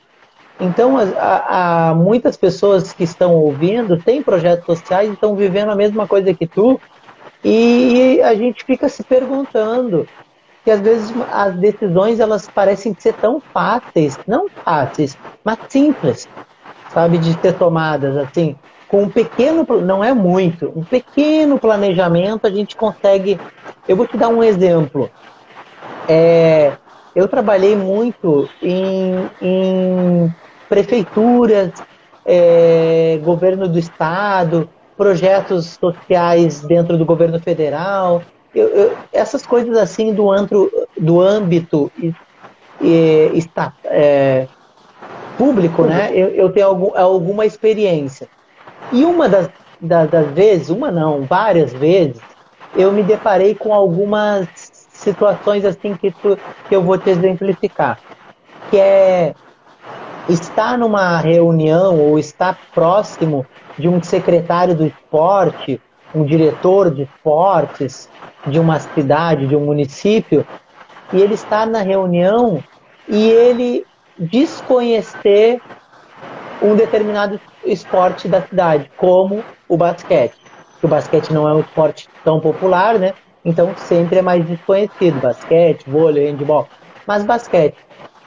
[0.61, 5.75] Então, a, a, muitas pessoas que estão ouvindo têm projetos sociais e estão vivendo a
[5.75, 6.79] mesma coisa que tu,
[7.43, 10.07] e a gente fica se perguntando
[10.63, 16.29] que às vezes as decisões elas parecem ser tão fáceis, não fáceis, mas simples,
[16.93, 18.55] sabe, de ser tomadas assim,
[18.87, 23.39] com um pequeno, não é muito, um pequeno planejamento a gente consegue.
[23.87, 25.09] Eu vou te dar um exemplo.
[26.07, 26.73] É,
[27.15, 30.31] eu trabalhei muito em, em
[30.71, 31.73] prefeituras,
[32.25, 38.23] é, governo do estado, projetos sociais dentro do governo federal.
[38.55, 42.15] Eu, eu, essas coisas assim do, antro, do âmbito e,
[42.79, 44.47] e, está, é,
[45.37, 46.09] público, né?
[46.13, 48.29] Eu, eu tenho algum, alguma experiência.
[48.93, 49.49] E uma das,
[49.81, 52.21] das, das vezes, uma não, várias vezes,
[52.77, 54.47] eu me deparei com algumas
[54.93, 57.99] situações assim que, tu, que eu vou te exemplificar.
[58.69, 59.35] Que é
[60.31, 63.45] estar numa reunião ou estar próximo
[63.77, 65.81] de um secretário do esporte,
[66.13, 68.09] um diretor de esportes
[68.47, 70.45] de uma cidade, de um município,
[71.13, 72.63] e ele estar na reunião
[73.07, 73.85] e ele
[74.17, 75.61] desconhecer
[76.61, 80.37] um determinado esporte da cidade, como o basquete.
[80.81, 83.13] O basquete não é um esporte tão popular, né?
[83.43, 85.19] Então sempre é mais desconhecido.
[85.19, 86.67] Basquete, vôlei, handball.
[87.05, 87.77] Mas basquete.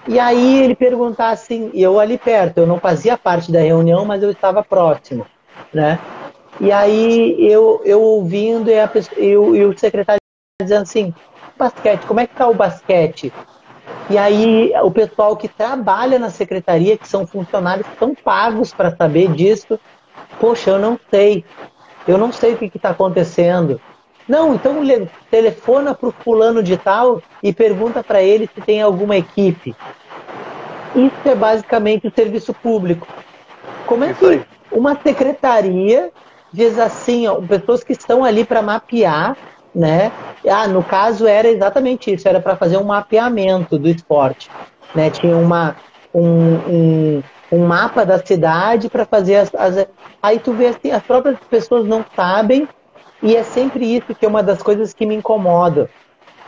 [0.06, 4.22] E aí ele perguntar assim, eu ali perto, eu não fazia parte da reunião, mas
[4.22, 5.26] eu estava próximo,
[5.72, 5.98] né?
[6.60, 10.20] E aí eu, eu ouvindo e, pessoa, e, o, e o secretário
[10.60, 11.14] dizendo assim,
[11.56, 13.32] basquete, como é que tá o basquete?
[14.10, 19.32] E aí o pessoal que trabalha na secretaria, que são funcionários, são pagos para saber
[19.32, 19.80] disso.
[20.38, 21.44] Poxa, eu não sei.
[22.06, 23.80] Eu não sei o que está acontecendo.
[24.28, 24.76] Não, então
[25.30, 29.76] telefona para o fulano de tal e pergunta para ele se tem alguma equipe.
[30.94, 33.06] Isso é basicamente o serviço público.
[33.86, 36.10] Como é que uma secretaria
[36.52, 39.36] diz assim, ó, pessoas que estão ali para mapear,
[39.74, 40.10] né?
[40.48, 44.48] Ah, no caso era exatamente isso, era para fazer um mapeamento do esporte,
[44.94, 45.10] né?
[45.10, 45.76] Tinha uma
[46.14, 49.86] um, um, um mapa da cidade para fazer as, as,
[50.22, 52.68] aí tu vê assim, as próprias pessoas não sabem
[53.24, 55.88] e é sempre isso que é uma das coisas que me incomoda,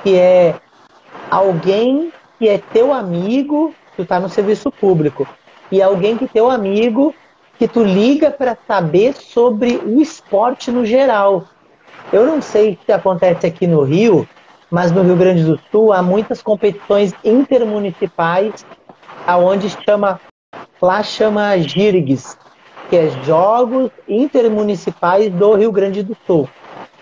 [0.03, 0.55] que é
[1.31, 5.27] alguém que é teu amigo, tu tá no serviço público,
[5.73, 7.15] e alguém que é teu amigo
[7.59, 11.45] que tu liga para saber sobre o esporte no geral.
[12.13, 14.29] Eu não sei se acontece aqui no Rio,
[14.71, 18.67] mas no Rio Grande do Sul há muitas competições intermunicipais
[19.27, 20.21] aonde chama
[20.83, 22.37] lá chama GIRGS,
[22.91, 26.47] que é Jogos Intermunicipais do Rio Grande do Sul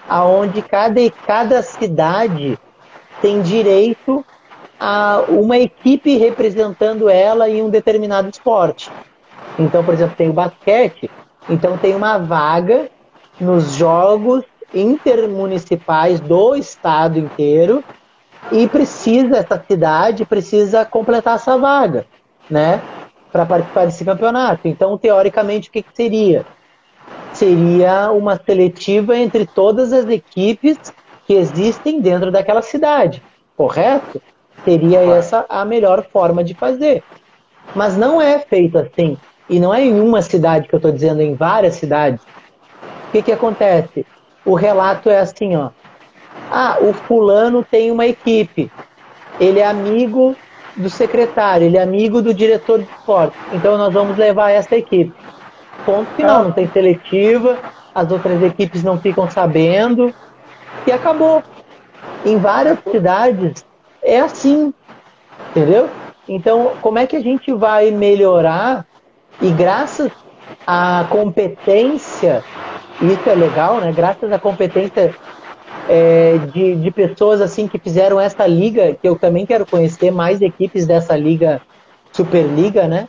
[0.09, 2.59] aonde cada, cada cidade
[3.21, 4.25] tem direito
[4.79, 8.91] a uma equipe representando ela em um determinado esporte.
[9.59, 11.11] Então, por exemplo, tem o basquete,
[11.49, 12.91] então tem uma vaga
[13.41, 17.85] nos jogos intermunicipais do estado inteiro
[18.51, 22.05] e precisa essa cidade precisa completar essa vaga,
[22.51, 22.83] né,
[23.33, 24.69] para participar desse campeonato.
[24.69, 26.45] Então, teoricamente, o que, que seria?
[27.33, 30.79] Seria uma seletiva entre todas as equipes
[31.27, 33.23] que existem dentro daquela cidade,
[33.57, 34.21] correto?
[34.65, 37.03] Seria essa a melhor forma de fazer.
[37.75, 39.17] Mas não é feito assim.
[39.49, 42.21] E não é em uma cidade que eu estou dizendo, em várias cidades.
[43.09, 44.07] O que, que acontece?
[44.45, 45.71] O relato é assim, ó.
[46.51, 48.71] Ah, o fulano tem uma equipe.
[49.39, 50.35] Ele é amigo
[50.77, 53.37] do secretário, ele é amigo do diretor de esporte.
[53.53, 55.13] Então nós vamos levar essa equipe.
[55.85, 57.59] Ponto final, não tem seletiva,
[57.95, 60.13] as outras equipes não ficam sabendo
[60.87, 61.43] e acabou.
[62.25, 63.65] Em várias cidades
[64.03, 64.73] é assim,
[65.51, 65.89] entendeu?
[66.29, 68.87] Então, como é que a gente vai melhorar
[69.41, 70.11] e graças
[70.67, 72.43] à competência,
[73.01, 73.93] isso é legal, né?
[73.93, 75.15] Graças à competência
[75.89, 80.41] é, de, de pessoas assim que fizeram essa liga, que eu também quero conhecer mais
[80.41, 81.61] equipes dessa liga
[82.13, 83.09] Superliga, né?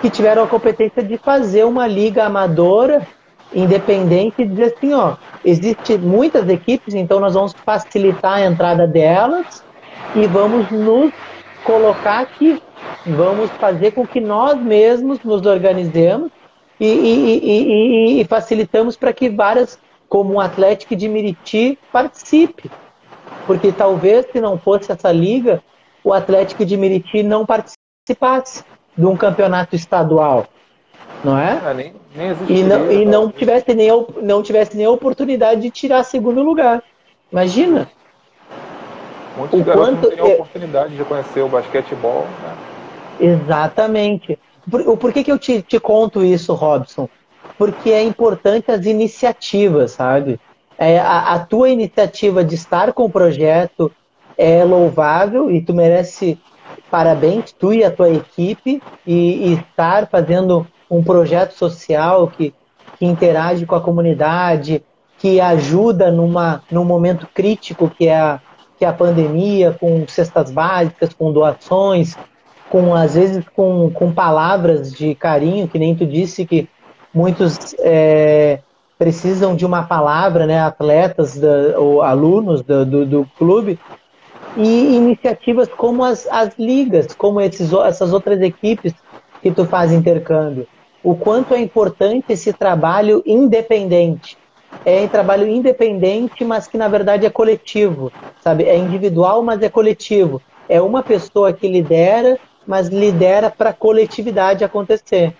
[0.00, 3.06] Que tiveram a competência de fazer uma liga amadora,
[3.52, 9.64] independente, e dizer assim, ó, existem muitas equipes, então nós vamos facilitar a entrada delas
[10.14, 11.12] e vamos nos
[11.64, 12.62] colocar aqui,
[13.06, 16.30] vamos fazer com que nós mesmos nos organizemos
[16.78, 22.70] e, e, e, e facilitamos para que várias, como o Atlético de Miriti, participe.
[23.46, 25.62] Porque talvez se não fosse essa liga,
[26.04, 28.62] o Atlético de Miriti não participasse
[28.98, 30.48] de um campeonato estadual,
[31.22, 31.60] não é?
[31.64, 33.88] é nem, nem e não, e não tivesse nem
[34.20, 36.82] não tivesse nem a oportunidade de tirar segundo lugar.
[37.30, 37.88] Imagina.
[39.36, 42.26] Muitos o quanto não têm a oportunidade de conhecer o basquetebol.
[42.42, 42.56] Né?
[43.20, 44.36] Exatamente.
[44.68, 47.08] por, por que, que eu te, te conto isso, Robson?
[47.56, 50.40] Porque é importante as iniciativas, sabe?
[50.76, 53.92] É, a, a tua iniciativa de estar com o projeto
[54.36, 56.38] é louvável e tu merece
[56.90, 62.54] parabéns, tu e a tua equipe, e, e estar fazendo um projeto social que,
[62.98, 64.82] que interage com a comunidade,
[65.18, 68.40] que ajuda numa, num momento crítico que é, a,
[68.78, 72.16] que é a pandemia, com cestas básicas, com doações,
[72.70, 76.68] com às vezes com, com palavras de carinho, que nem tu disse que
[77.12, 78.60] muitos é,
[78.98, 83.78] precisam de uma palavra, né, atletas da, ou alunos do, do, do, clube,
[84.58, 88.92] e iniciativas como as, as ligas, como esses, essas outras equipes
[89.40, 90.66] que tu faz intercâmbio.
[91.02, 94.36] O quanto é importante esse trabalho independente.
[94.84, 98.64] É um trabalho independente, mas que na verdade é coletivo, sabe?
[98.64, 100.42] É individual, mas é coletivo.
[100.68, 102.36] É uma pessoa que lidera,
[102.66, 105.34] mas lidera para a coletividade acontecer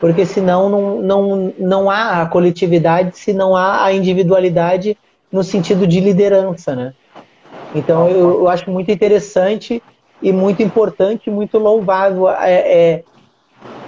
[0.00, 4.96] porque senão não, não, não há a coletividade se não há a individualidade
[5.30, 6.94] no sentido de liderança, né?
[7.74, 9.82] Então eu, eu acho muito interessante
[10.22, 13.04] e muito importante, muito louvável é, é,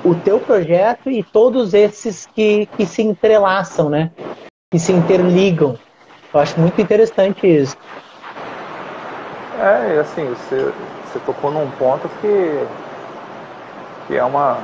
[0.04, 4.10] o teu projeto e todos esses que, que se entrelaçam, né?
[4.70, 5.76] Que se interligam.
[6.32, 7.76] Eu acho muito interessante isso.
[9.60, 10.72] É, assim, você,
[11.04, 12.66] você tocou num ponto que,
[14.08, 14.58] que é uma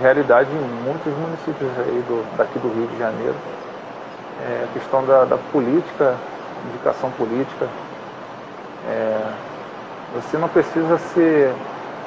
[0.00, 3.34] realidade em muitos municípios aí do, daqui do Rio de Janeiro.
[4.40, 6.16] É, a questão da, da política,
[6.68, 7.68] indicação política.
[8.88, 9.20] É,
[10.14, 11.52] você não precisa ser,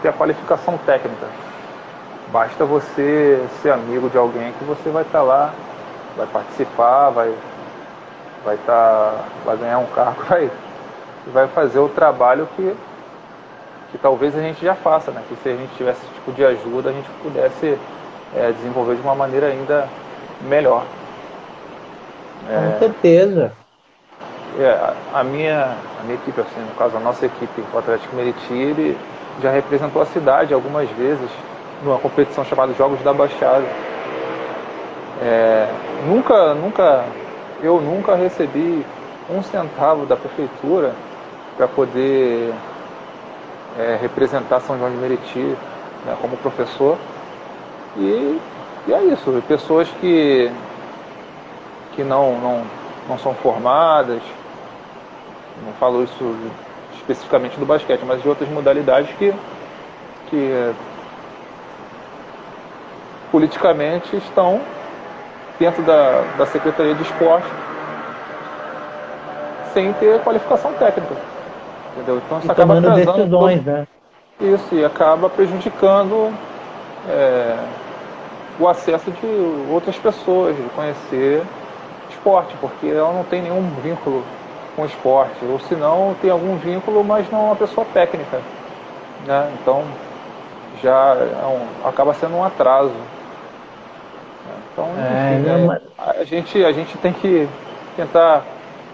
[0.02, 1.28] ter a qualificação técnica.
[2.32, 5.54] Basta você ser amigo de alguém que você vai estar tá lá,
[6.18, 7.34] vai participar, vai,
[8.44, 10.50] vai, tá, vai ganhar um cargo, vai,
[11.28, 12.76] vai fazer o trabalho que
[13.92, 15.22] que talvez a gente já faça, né?
[15.28, 17.78] Que se a gente tivesse esse tipo de ajuda, a gente pudesse
[18.36, 19.88] é, desenvolver de uma maneira ainda
[20.42, 20.86] melhor.
[22.48, 23.52] Com certeza.
[25.14, 28.98] A, minha, a minha equipe, assim, no caso a nossa equipe, o Atlético Meriti,
[29.42, 31.30] já representou a cidade algumas vezes
[31.84, 33.66] numa competição chamada Jogos da Baixada.
[35.22, 35.68] É,
[36.08, 37.06] nunca, nunca,
[37.62, 38.86] eu nunca recebi
[39.30, 40.94] um centavo da prefeitura
[41.56, 42.54] para poder
[43.80, 45.56] é, representar São João de Meriti
[46.06, 46.98] né, como professor.
[47.98, 48.40] E,
[48.88, 50.52] e, é isso, pessoas que,
[51.96, 52.64] que não, não,
[53.08, 54.22] não são formadas,
[55.66, 56.36] não falo isso
[56.96, 59.34] especificamente do basquete, mas de outras modalidades que,
[60.30, 60.74] que
[63.32, 64.62] politicamente estão
[65.60, 67.48] dentro da, da Secretaria de Esporte
[69.74, 71.16] sem ter qualificação técnica.
[71.94, 72.22] Entendeu?
[72.26, 73.74] Então isso acaba atrasando decisões, todo...
[73.74, 73.88] né?
[74.40, 76.34] Isso, e acaba prejudicando
[77.08, 77.58] é,
[78.60, 81.44] o acesso de outras pessoas, de conhecer
[82.10, 84.24] esporte, porque ela não tem nenhum vínculo
[84.82, 88.42] com o esporte, ou se não tem algum vínculo, mas não é uma pessoa técnica.
[89.26, 89.52] Né?
[89.62, 89.84] Então
[90.82, 92.94] já é um, acaba sendo um atraso.
[94.74, 95.82] Então, é, enfim, é, mas...
[95.98, 97.48] a, gente, a gente tem que
[97.96, 98.44] tentar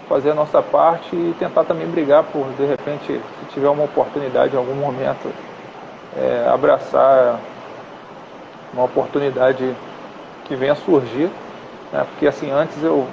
[0.08, 4.54] fazer a nossa parte e tentar também brigar por, de repente, se tiver uma oportunidade
[4.54, 5.32] em algum momento,
[6.16, 7.38] é, abraçar
[8.74, 9.74] uma oportunidade
[10.44, 11.30] que venha surgir.
[11.92, 12.04] Né?
[12.10, 13.06] Porque assim, antes eu,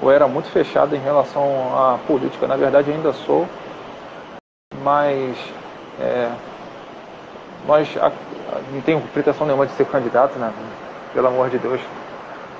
[0.00, 1.42] eu era muito fechado em relação
[1.76, 3.46] à política, na verdade ainda sou,
[4.82, 5.36] mas
[6.00, 6.30] é,
[7.66, 8.10] nós a,
[8.72, 10.52] não tenho pretensão nenhuma de ser candidato, né?
[11.12, 11.80] pelo amor de Deus.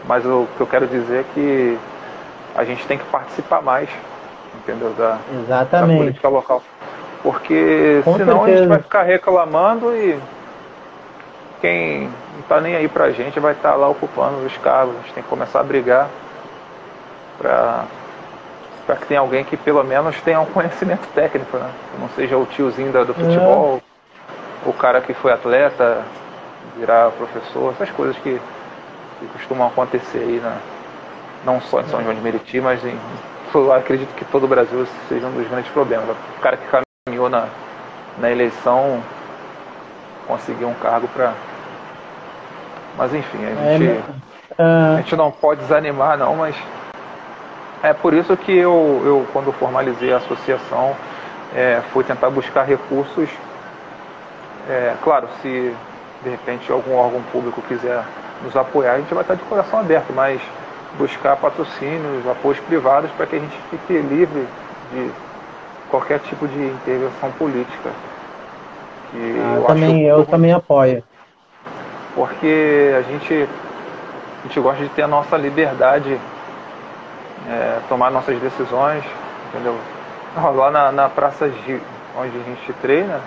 [0.07, 1.79] Mas o que eu quero dizer é que
[2.55, 3.89] a gente tem que participar mais,
[4.57, 4.93] entendeu?
[4.97, 5.93] Da, Exatamente.
[5.93, 6.63] da política local.
[7.23, 8.53] Porque Com senão certeza.
[8.53, 10.19] a gente vai ficar reclamando e
[11.61, 14.95] quem não está nem aí pra gente vai estar tá lá ocupando os cargos.
[14.97, 16.09] A gente tem que começar a brigar
[17.39, 17.85] para
[18.87, 21.71] para que tenha alguém que pelo menos tenha um conhecimento técnico, né?
[21.93, 23.83] Que não seja o tiozinho do futebol,
[24.65, 24.69] é.
[24.69, 26.03] o cara que foi atleta,
[26.75, 28.41] virar professor, essas coisas que,
[29.21, 30.57] que costumam acontecer aí na,
[31.45, 32.99] não só em São João de Meriti, mas em,
[33.55, 36.09] eu acredito que todo o Brasil seja um dos grandes problemas.
[36.09, 37.47] O cara que caminhou na,
[38.19, 39.03] na eleição
[40.27, 41.35] conseguiu um cargo para.
[42.97, 44.05] Mas enfim, a é, gente,
[44.59, 44.63] é,
[44.95, 46.57] a gente não pode desanimar não, mas
[47.83, 50.97] é por isso que eu, eu quando formalizei a associação,
[51.55, 53.29] é, fui tentar buscar recursos.
[54.69, 55.75] É, claro, se
[56.23, 58.03] de repente algum órgão público quiser
[58.43, 60.41] nos apoiar, a gente vai estar de coração aberto, mas
[60.99, 64.47] buscar patrocínios, apoios privados para que a gente fique livre
[64.93, 65.11] de
[65.91, 67.91] qualquer tipo de intervenção política.
[69.15, 71.03] Ah, eu também, eu também apoio.
[72.15, 73.49] porque a gente,
[74.41, 76.19] a gente gosta de ter a nossa liberdade,
[77.49, 79.05] é, tomar nossas decisões,
[79.49, 79.77] entendeu?
[80.55, 81.81] Lá na, na praça de,
[82.17, 83.21] onde a gente treina,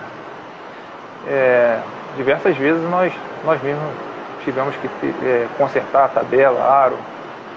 [1.26, 1.78] é,
[2.16, 3.12] diversas vezes nós,
[3.44, 3.90] nós mesmos
[4.44, 4.88] tivemos que
[5.24, 6.96] é, consertar a tabela, aro,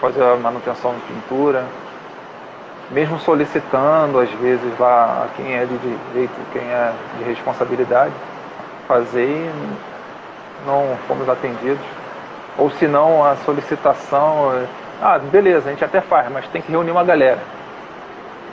[0.01, 1.65] fazer a manutenção de pintura,
[2.91, 8.13] mesmo solicitando às vezes lá quem é de direito, quem é de responsabilidade,
[8.87, 11.85] fazer e não fomos atendidos.
[12.57, 14.65] Ou se não a solicitação,
[15.01, 17.39] ah, beleza, a gente até faz, mas tem que reunir uma galera.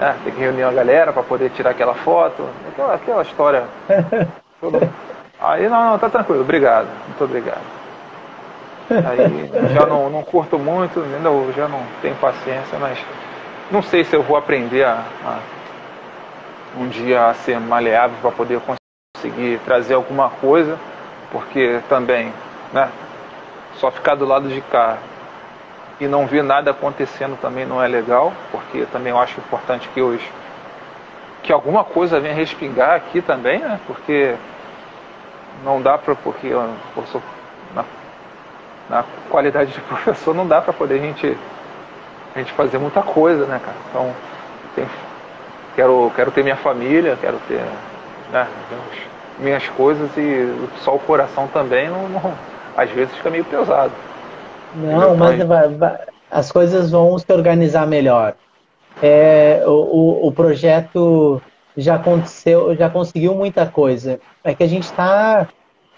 [0.00, 3.64] É, tem que reunir uma galera para poder tirar aquela foto, aquela, aquela história.
[5.40, 7.82] Aí não, não, tá tranquilo, obrigado, muito obrigado.
[8.90, 12.98] Aí já não, não curto muito, ainda já não tenho paciência, mas
[13.70, 15.38] não sei se eu vou aprender a, a
[16.78, 20.78] um dia a ser maleável para poder conseguir trazer alguma coisa,
[21.30, 22.32] porque também,
[22.72, 22.88] né,
[23.74, 24.98] só ficar do lado de cá
[26.00, 30.00] e não ver nada acontecendo também não é legal, porque também eu acho importante que
[30.00, 30.20] os
[31.42, 33.80] que alguma coisa venha respingar aqui também, né?
[33.86, 34.34] Porque
[35.64, 36.60] não dá para porque eu,
[36.96, 37.20] eu sou
[37.74, 37.84] na,
[38.88, 41.36] na qualidade de professor não dá para poder a gente
[42.34, 43.76] a gente fazer muita coisa, né, cara?
[43.90, 44.14] Então,
[44.74, 44.86] tem,
[45.74, 47.60] quero, quero ter minha família, quero ter
[48.32, 48.48] né,
[49.38, 52.34] minhas coisas e só o coração também, não, não
[52.76, 53.92] às vezes fica meio pesado.
[54.74, 55.98] Não, mas vai, vai,
[56.30, 58.34] as coisas vão se organizar melhor.
[59.02, 61.40] É, o, o projeto
[61.76, 64.20] já aconteceu, já conseguiu muita coisa.
[64.44, 65.48] É que a gente está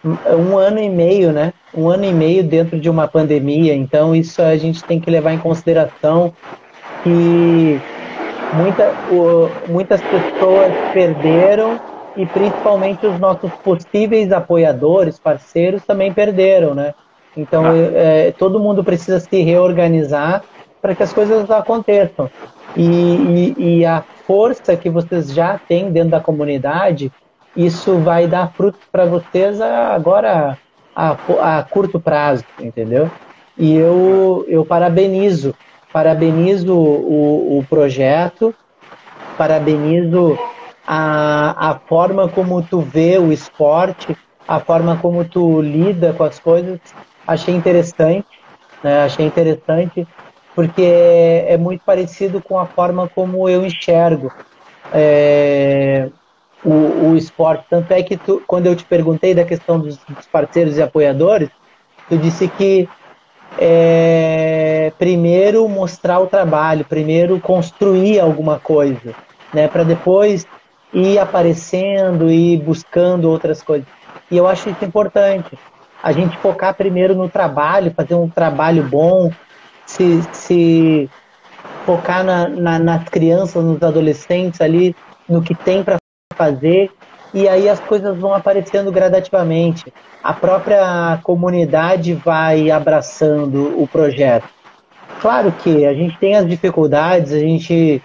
[0.04, 1.52] um ano e meio, né?
[1.74, 5.32] Um ano e meio dentro de uma pandemia, então isso a gente tem que levar
[5.32, 6.34] em consideração
[7.02, 7.80] que
[8.52, 11.80] muita, o, muitas pessoas perderam
[12.16, 16.94] e principalmente os nossos possíveis apoiadores, parceiros também perderam, né?
[17.36, 17.76] Então ah.
[17.76, 20.42] é, todo mundo precisa se reorganizar
[20.80, 22.30] para que as coisas aconteçam.
[22.76, 27.12] E, e, e a força que vocês já têm dentro da comunidade
[27.56, 30.58] isso vai dar frutos para vocês agora
[30.94, 33.10] a, a, curto prazo, entendeu?
[33.56, 35.54] E eu, eu parabenizo,
[35.92, 38.52] parabenizo o, o projeto,
[39.38, 40.36] parabenizo
[40.86, 44.16] a, a forma como tu vê o esporte,
[44.46, 46.80] a forma como tu lida com as coisas,
[47.26, 48.26] achei interessante,
[48.82, 49.02] né?
[49.02, 50.06] achei interessante,
[50.54, 54.32] porque é, muito parecido com a forma como eu enxergo.
[54.92, 56.08] É,
[56.64, 57.64] o, o esporte.
[57.68, 61.50] Tanto é que tu, quando eu te perguntei da questão dos, dos parceiros e apoiadores,
[62.08, 62.88] tu disse que
[63.58, 69.14] é, primeiro mostrar o trabalho, primeiro construir alguma coisa,
[69.52, 70.46] né, para depois
[70.92, 73.86] ir aparecendo e buscando outras coisas.
[74.30, 75.58] E eu acho isso importante.
[76.04, 79.32] A gente focar primeiro no trabalho, fazer um trabalho bom,
[79.86, 81.08] se, se
[81.86, 84.94] focar na, na, nas crianças, nos adolescentes ali,
[85.26, 85.96] no que tem para
[86.36, 86.90] fazer
[87.32, 89.90] e aí as coisas vão aparecendo gradativamente.
[90.22, 94.46] A própria comunidade vai abraçando o projeto.
[95.22, 98.02] Claro que a gente tem as dificuldades, a gente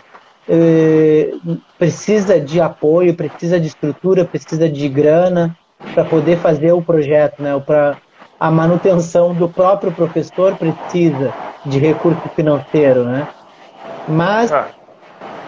[0.47, 1.33] eh,
[1.77, 5.53] precisa de apoio, precisa de estrutura, precisa de grana
[5.93, 7.59] para poder fazer o projeto, né?
[7.65, 7.97] Para
[8.39, 11.33] a manutenção do próprio professor precisa
[11.65, 13.27] de recurso financeiro, né?
[14.07, 14.69] Mas ah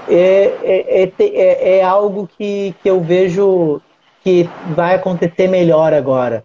[0.08, 3.82] é, é, é, é, é algo que, que eu vejo
[4.24, 6.44] que vai acontecer melhor agora.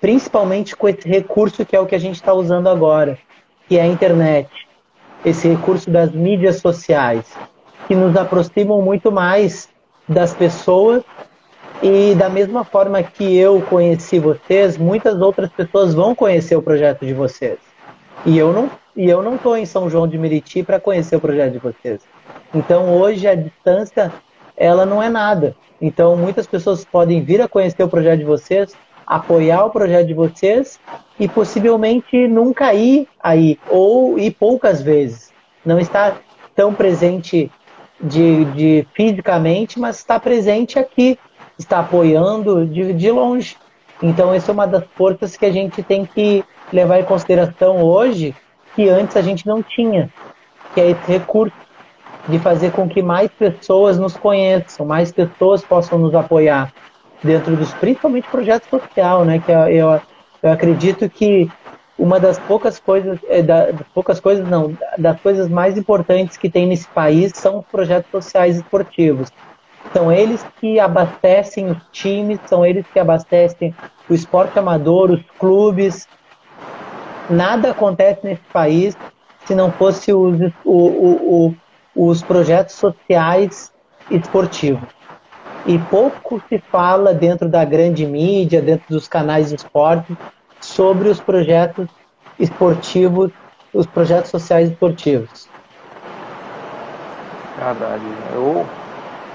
[0.00, 3.18] Principalmente com esse recurso que é o que a gente está usando agora,
[3.68, 4.48] que é a internet.
[5.24, 7.26] Esse recurso das mídias sociais,
[7.86, 9.68] que nos aproximam muito mais
[10.08, 11.02] das pessoas
[11.82, 17.06] e da mesma forma que eu conheci vocês, muitas outras pessoas vão conhecer o projeto
[17.06, 17.58] de vocês.
[18.26, 21.20] E eu não e eu não estou em São João de Meriti para conhecer o
[21.20, 22.00] projeto de vocês.
[22.52, 24.12] Então hoje a distância
[24.56, 25.54] ela não é nada.
[25.80, 28.74] Então muitas pessoas podem vir a conhecer o projeto de vocês,
[29.06, 30.80] apoiar o projeto de vocês
[31.18, 35.32] e possivelmente nunca ir aí ou ir poucas vezes.
[35.64, 36.20] Não estar
[36.56, 37.48] tão presente
[38.00, 41.18] de, de fisicamente, mas está presente aqui,
[41.58, 43.56] está apoiando de, de longe.
[44.02, 48.34] Então essa é uma das forças que a gente tem que levar em consideração hoje
[48.74, 50.08] que antes a gente não tinha,
[50.72, 51.56] que é esse recurso
[52.28, 56.72] de fazer com que mais pessoas nos conheçam, mais pessoas possam nos apoiar
[57.22, 59.40] dentro dos principalmente projetos social, né?
[59.44, 60.00] Que eu,
[60.42, 61.50] eu acredito que
[61.98, 66.66] uma das poucas coisas, é, das poucas coisas não, das coisas mais importantes que tem
[66.66, 69.32] nesse país são os projetos sociais esportivos.
[69.92, 73.74] São eles que abastecem os times, são eles que abastecem
[74.08, 76.06] o esporte amador, os clubes,
[77.28, 78.96] nada acontece nesse país
[79.44, 81.54] se não fosse os, o, o,
[81.94, 83.72] o, os projetos sociais
[84.10, 84.88] esportivos.
[85.66, 90.16] E pouco se fala dentro da grande mídia, dentro dos canais de esporte,
[90.60, 91.88] sobre os projetos
[92.38, 93.30] esportivos,
[93.72, 95.48] os projetos sociais esportivos.
[97.58, 98.04] Verdade.
[98.34, 98.66] Eu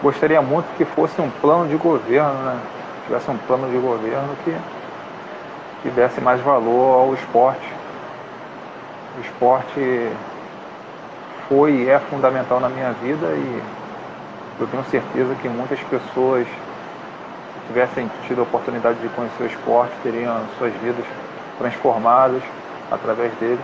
[0.04, 2.60] gostaria muito que fosse um plano de governo, né?
[3.06, 4.56] Tivesse um plano de governo que,
[5.82, 7.74] que desse mais valor ao esporte.
[9.18, 10.12] O esporte
[11.48, 13.64] foi e é fundamental na minha vida e
[14.60, 19.94] eu tenho certeza que muitas pessoas que tivessem tido a oportunidade de conhecer o esporte
[20.04, 21.06] teriam suas vidas
[21.58, 22.44] transformadas
[22.92, 23.60] através dele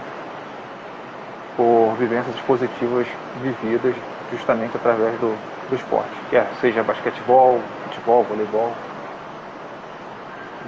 [1.57, 3.07] por vivências positivas
[3.41, 3.95] vividas
[4.31, 5.35] justamente através do,
[5.69, 8.73] do esporte, quer seja basquetebol, futebol, voleibol.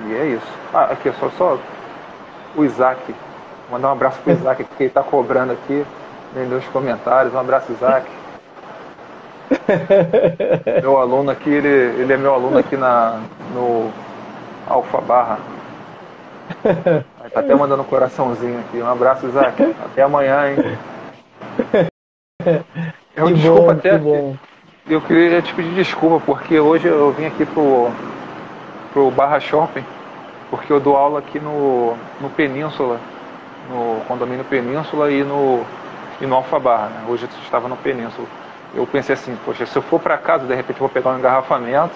[0.08, 0.54] E é isso.
[0.74, 1.58] Ah, aqui, só, só
[2.56, 3.14] o Isaac.
[3.70, 5.86] Mandar um abraço pro Isaac, que ele tá cobrando aqui,
[6.34, 7.34] vendeu os comentários.
[7.34, 8.10] Um abraço, Isaac.
[10.82, 13.22] meu aluno aqui, ele, ele é meu aluno aqui na,
[13.54, 13.92] no
[14.68, 15.40] Alfa Barra.
[17.34, 18.78] Tá até mandando um coraçãozinho aqui.
[18.82, 19.76] Um abraço, Isaac.
[19.86, 20.58] Até amanhã, hein?
[23.16, 24.00] Eu, que desculpa bom, até.
[24.00, 24.38] Que
[24.94, 27.90] eu queria te pedir desculpa, porque hoje eu vim aqui pro,
[28.92, 29.86] pro Barra Shopping,
[30.50, 33.00] porque eu dou aula aqui no, no Península,
[33.70, 35.64] no condomínio Península e no,
[36.20, 36.88] e no Alfa Barra.
[36.88, 37.04] Né?
[37.08, 38.28] Hoje eu estava no Península.
[38.76, 41.20] Eu pensei assim, poxa, se eu for para casa, de repente eu vou pegar um
[41.20, 41.96] engarrafamento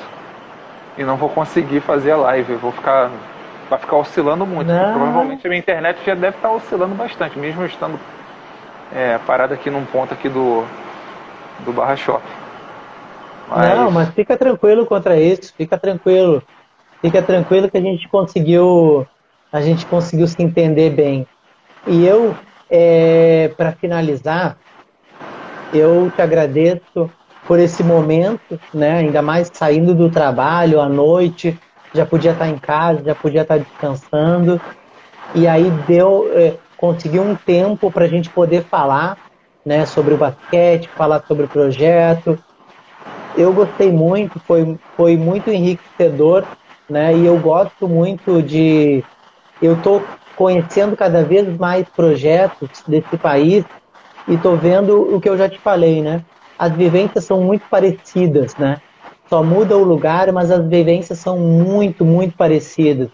[0.98, 2.56] e não vou conseguir fazer a live.
[2.56, 3.10] Vou ficar.
[3.70, 4.68] Vai ficar oscilando muito.
[4.94, 8.00] Provavelmente a minha internet já deve estar oscilando bastante, mesmo estando
[8.94, 10.64] é, parado aqui num ponto aqui do,
[11.66, 12.45] do Barra Shopping.
[13.48, 13.76] Mas...
[13.78, 16.42] Não, mas fica tranquilo contra isso, fica tranquilo.
[17.02, 19.06] Fica tranquilo que a gente conseguiu,
[19.52, 21.28] a gente conseguiu se entender bem.
[21.86, 22.36] E eu,
[22.70, 24.58] é, para finalizar,
[25.74, 27.10] eu te agradeço
[27.48, 29.00] por esse momento, né?
[29.00, 31.58] Ainda mais saindo do trabalho à noite,
[31.94, 34.60] já podia estar em casa, já podia estar descansando.
[35.36, 39.18] E aí deu, é, conseguiu um tempo para a gente poder falar
[39.66, 42.38] né, sobre o basquete, falar sobre o projeto.
[43.38, 46.44] Eu gostei muito, foi, foi muito enriquecedor,
[46.90, 49.04] né, e eu gosto muito de.
[49.62, 50.04] Eu estou
[50.36, 53.64] conhecendo cada vez mais projetos desse país
[54.28, 56.22] e estou vendo o que eu já te falei, né?
[56.58, 58.82] As vivências são muito parecidas, né?
[59.30, 63.10] Só muda o lugar, mas as vivências são muito, muito parecidas.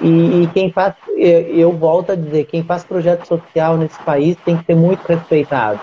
[0.00, 4.56] E, e, quem faz, eu volto a dizer, quem faz projeto social nesse país tem
[4.56, 5.80] que ser muito respeitado.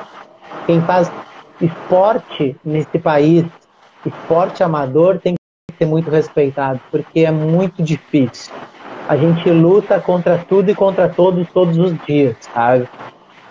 [0.65, 1.11] Quem faz
[1.61, 3.45] esporte nesse país,
[4.07, 8.53] esporte amador, tem que ser muito respeitado, porque é muito difícil.
[9.07, 12.87] A gente luta contra tudo e contra todos todos os dias, sabe?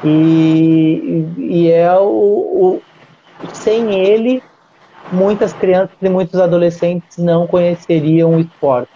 [0.04, 2.82] E, e é o, o
[3.52, 4.42] sem ele,
[5.10, 8.90] muitas crianças e muitos adolescentes não conheceriam o esporte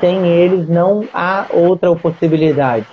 [0.00, 2.86] sem eles não há outra possibilidade,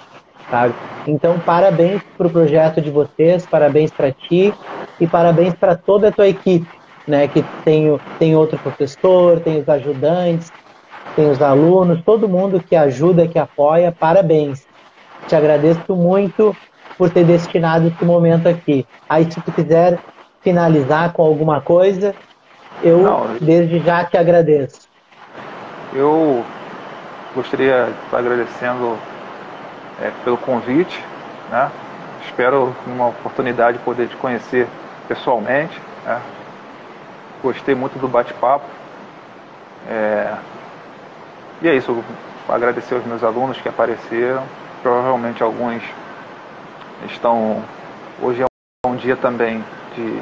[0.51, 0.75] sabe?
[1.07, 4.53] Então, parabéns para o projeto de vocês, parabéns para ti
[4.99, 6.67] e parabéns para toda a tua equipe,
[7.07, 7.27] né?
[7.27, 10.51] Que tem, tem outro professor, tem os ajudantes,
[11.15, 14.67] tem os alunos, todo mundo que ajuda, que apoia, parabéns.
[15.27, 16.55] Te agradeço muito
[16.97, 18.85] por ter destinado esse momento aqui.
[19.07, 19.99] Aí, se tu quiser
[20.41, 22.13] finalizar com alguma coisa,
[22.83, 24.87] eu Não, desde já te agradeço.
[25.93, 26.43] Eu
[27.35, 28.97] gostaria de estar agradecendo
[30.01, 31.03] é, pelo convite.
[31.49, 31.71] Né?
[32.25, 34.67] Espero, numa oportunidade, poder te conhecer
[35.07, 35.79] pessoalmente.
[36.05, 36.21] Né?
[37.41, 38.65] Gostei muito do bate-papo.
[39.89, 40.35] É...
[41.61, 42.03] E é isso.
[42.47, 44.43] Agradecer aos meus alunos que apareceram.
[44.81, 45.81] Provavelmente alguns
[47.05, 47.63] estão.
[48.21, 49.63] Hoje é um dia também
[49.95, 50.21] de.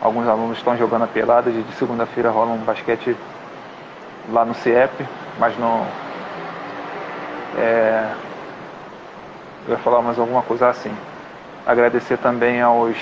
[0.00, 1.50] Alguns alunos estão jogando a pelada.
[1.50, 3.16] De segunda-feira rola um basquete
[4.30, 5.06] lá no CIEP,
[5.38, 5.86] mas não,
[7.56, 8.12] é,
[9.66, 10.94] eu ia falar mais alguma coisa assim.
[11.66, 12.96] Agradecer também aos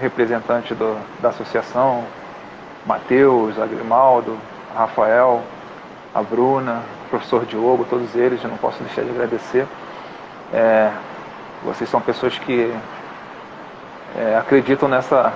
[0.00, 2.04] representantes do, da associação,
[2.86, 4.38] Matheus, Agrimaldo,
[4.74, 5.42] Rafael,
[6.14, 9.66] a Bruna, o professor Diogo, todos eles, eu não posso deixar de agradecer.
[10.52, 10.90] É,
[11.64, 12.72] vocês são pessoas que
[14.16, 15.32] é, acreditam nessa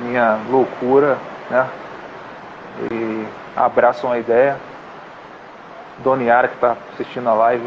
[0.00, 1.18] minha loucura,
[1.50, 1.66] né?
[2.90, 3.26] E
[3.56, 4.56] abraçam a ideia.
[5.98, 7.66] Dona Yara, que está assistindo a live,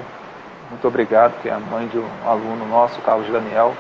[0.69, 3.73] muito obrigado, que é a mãe de um aluno nosso, Carlos Daniel.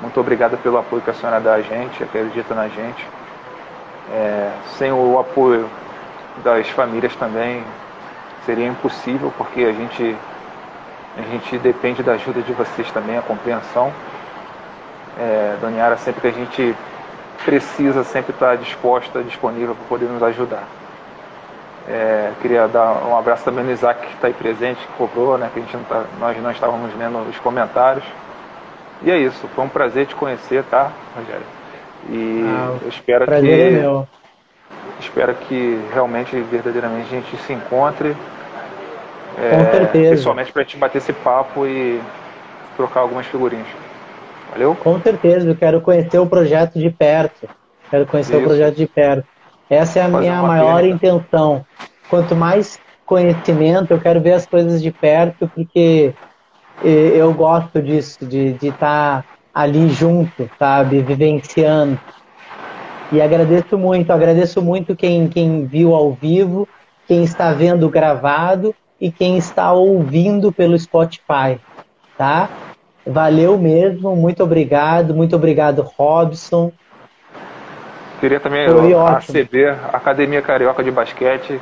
[0.00, 3.06] Muito obrigado pelo apoio que a senhora dá a gente, acredita na gente.
[4.12, 5.68] É, sem o apoio
[6.42, 7.62] das famílias também
[8.44, 10.16] seria impossível, porque a gente
[11.18, 13.92] A gente depende da ajuda de vocês também, a compreensão.
[15.18, 16.74] É, Dona Yara, sempre que a gente
[17.44, 20.62] precisa, sempre está disposta, disponível para poder nos ajudar.
[21.88, 25.50] É, queria dar um abraço também no Isaac que está aí presente, que cobrou, né,
[25.52, 28.04] que a gente não tá, nós não estávamos lendo os comentários.
[29.02, 31.59] E é isso, foi um prazer te conhecer, tá, Rogério?
[32.08, 33.50] E ah, eu espero que.
[33.50, 34.04] É.
[35.00, 38.16] Espero que realmente, verdadeiramente, a gente se encontre.
[39.38, 40.10] É, Com certeza.
[40.10, 42.00] Pessoalmente para a gente bater esse papo e
[42.76, 43.66] trocar algumas figurinhas.
[44.52, 44.74] Valeu?
[44.74, 47.48] Com certeza, eu quero conhecer o projeto de perto.
[47.90, 48.42] Quero conhecer Isso.
[48.42, 49.26] o projeto de perto.
[49.68, 51.64] Essa é a Fazer minha maior intenção.
[52.08, 56.12] Quanto mais conhecimento, eu quero ver as coisas de perto, porque
[56.82, 59.24] eu gosto disso, de estar tá
[59.54, 61.98] ali junto, sabe, vivenciando.
[63.12, 66.68] E agradeço muito, agradeço muito quem, quem viu ao vivo,
[67.06, 71.58] quem está vendo gravado e quem está ouvindo pelo Spotify,
[72.16, 72.48] tá?
[73.04, 76.70] Valeu mesmo, muito obrigado, muito obrigado, Robson.
[78.20, 81.60] Queria também Foi a ACB, Academia Carioca de Basquete,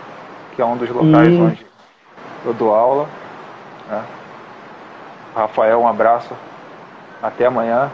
[0.55, 1.41] que é um dos locais e...
[1.41, 1.67] onde
[2.45, 3.09] eu dou aula.
[3.89, 4.03] Né?
[5.35, 6.35] Rafael, um abraço.
[7.23, 7.91] Até amanhã.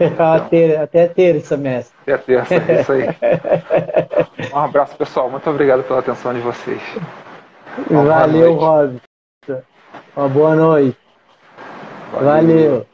[0.00, 1.96] Então, até, até terça, mestre.
[2.02, 3.06] Até terça, é isso aí.
[4.52, 5.30] um abraço, pessoal.
[5.30, 6.80] Muito obrigado pela atenção de vocês.
[7.90, 9.62] Uma Valeu, Robson.
[10.16, 10.98] Uma boa noite.
[12.12, 12.26] Valeu.
[12.26, 12.86] Valeu.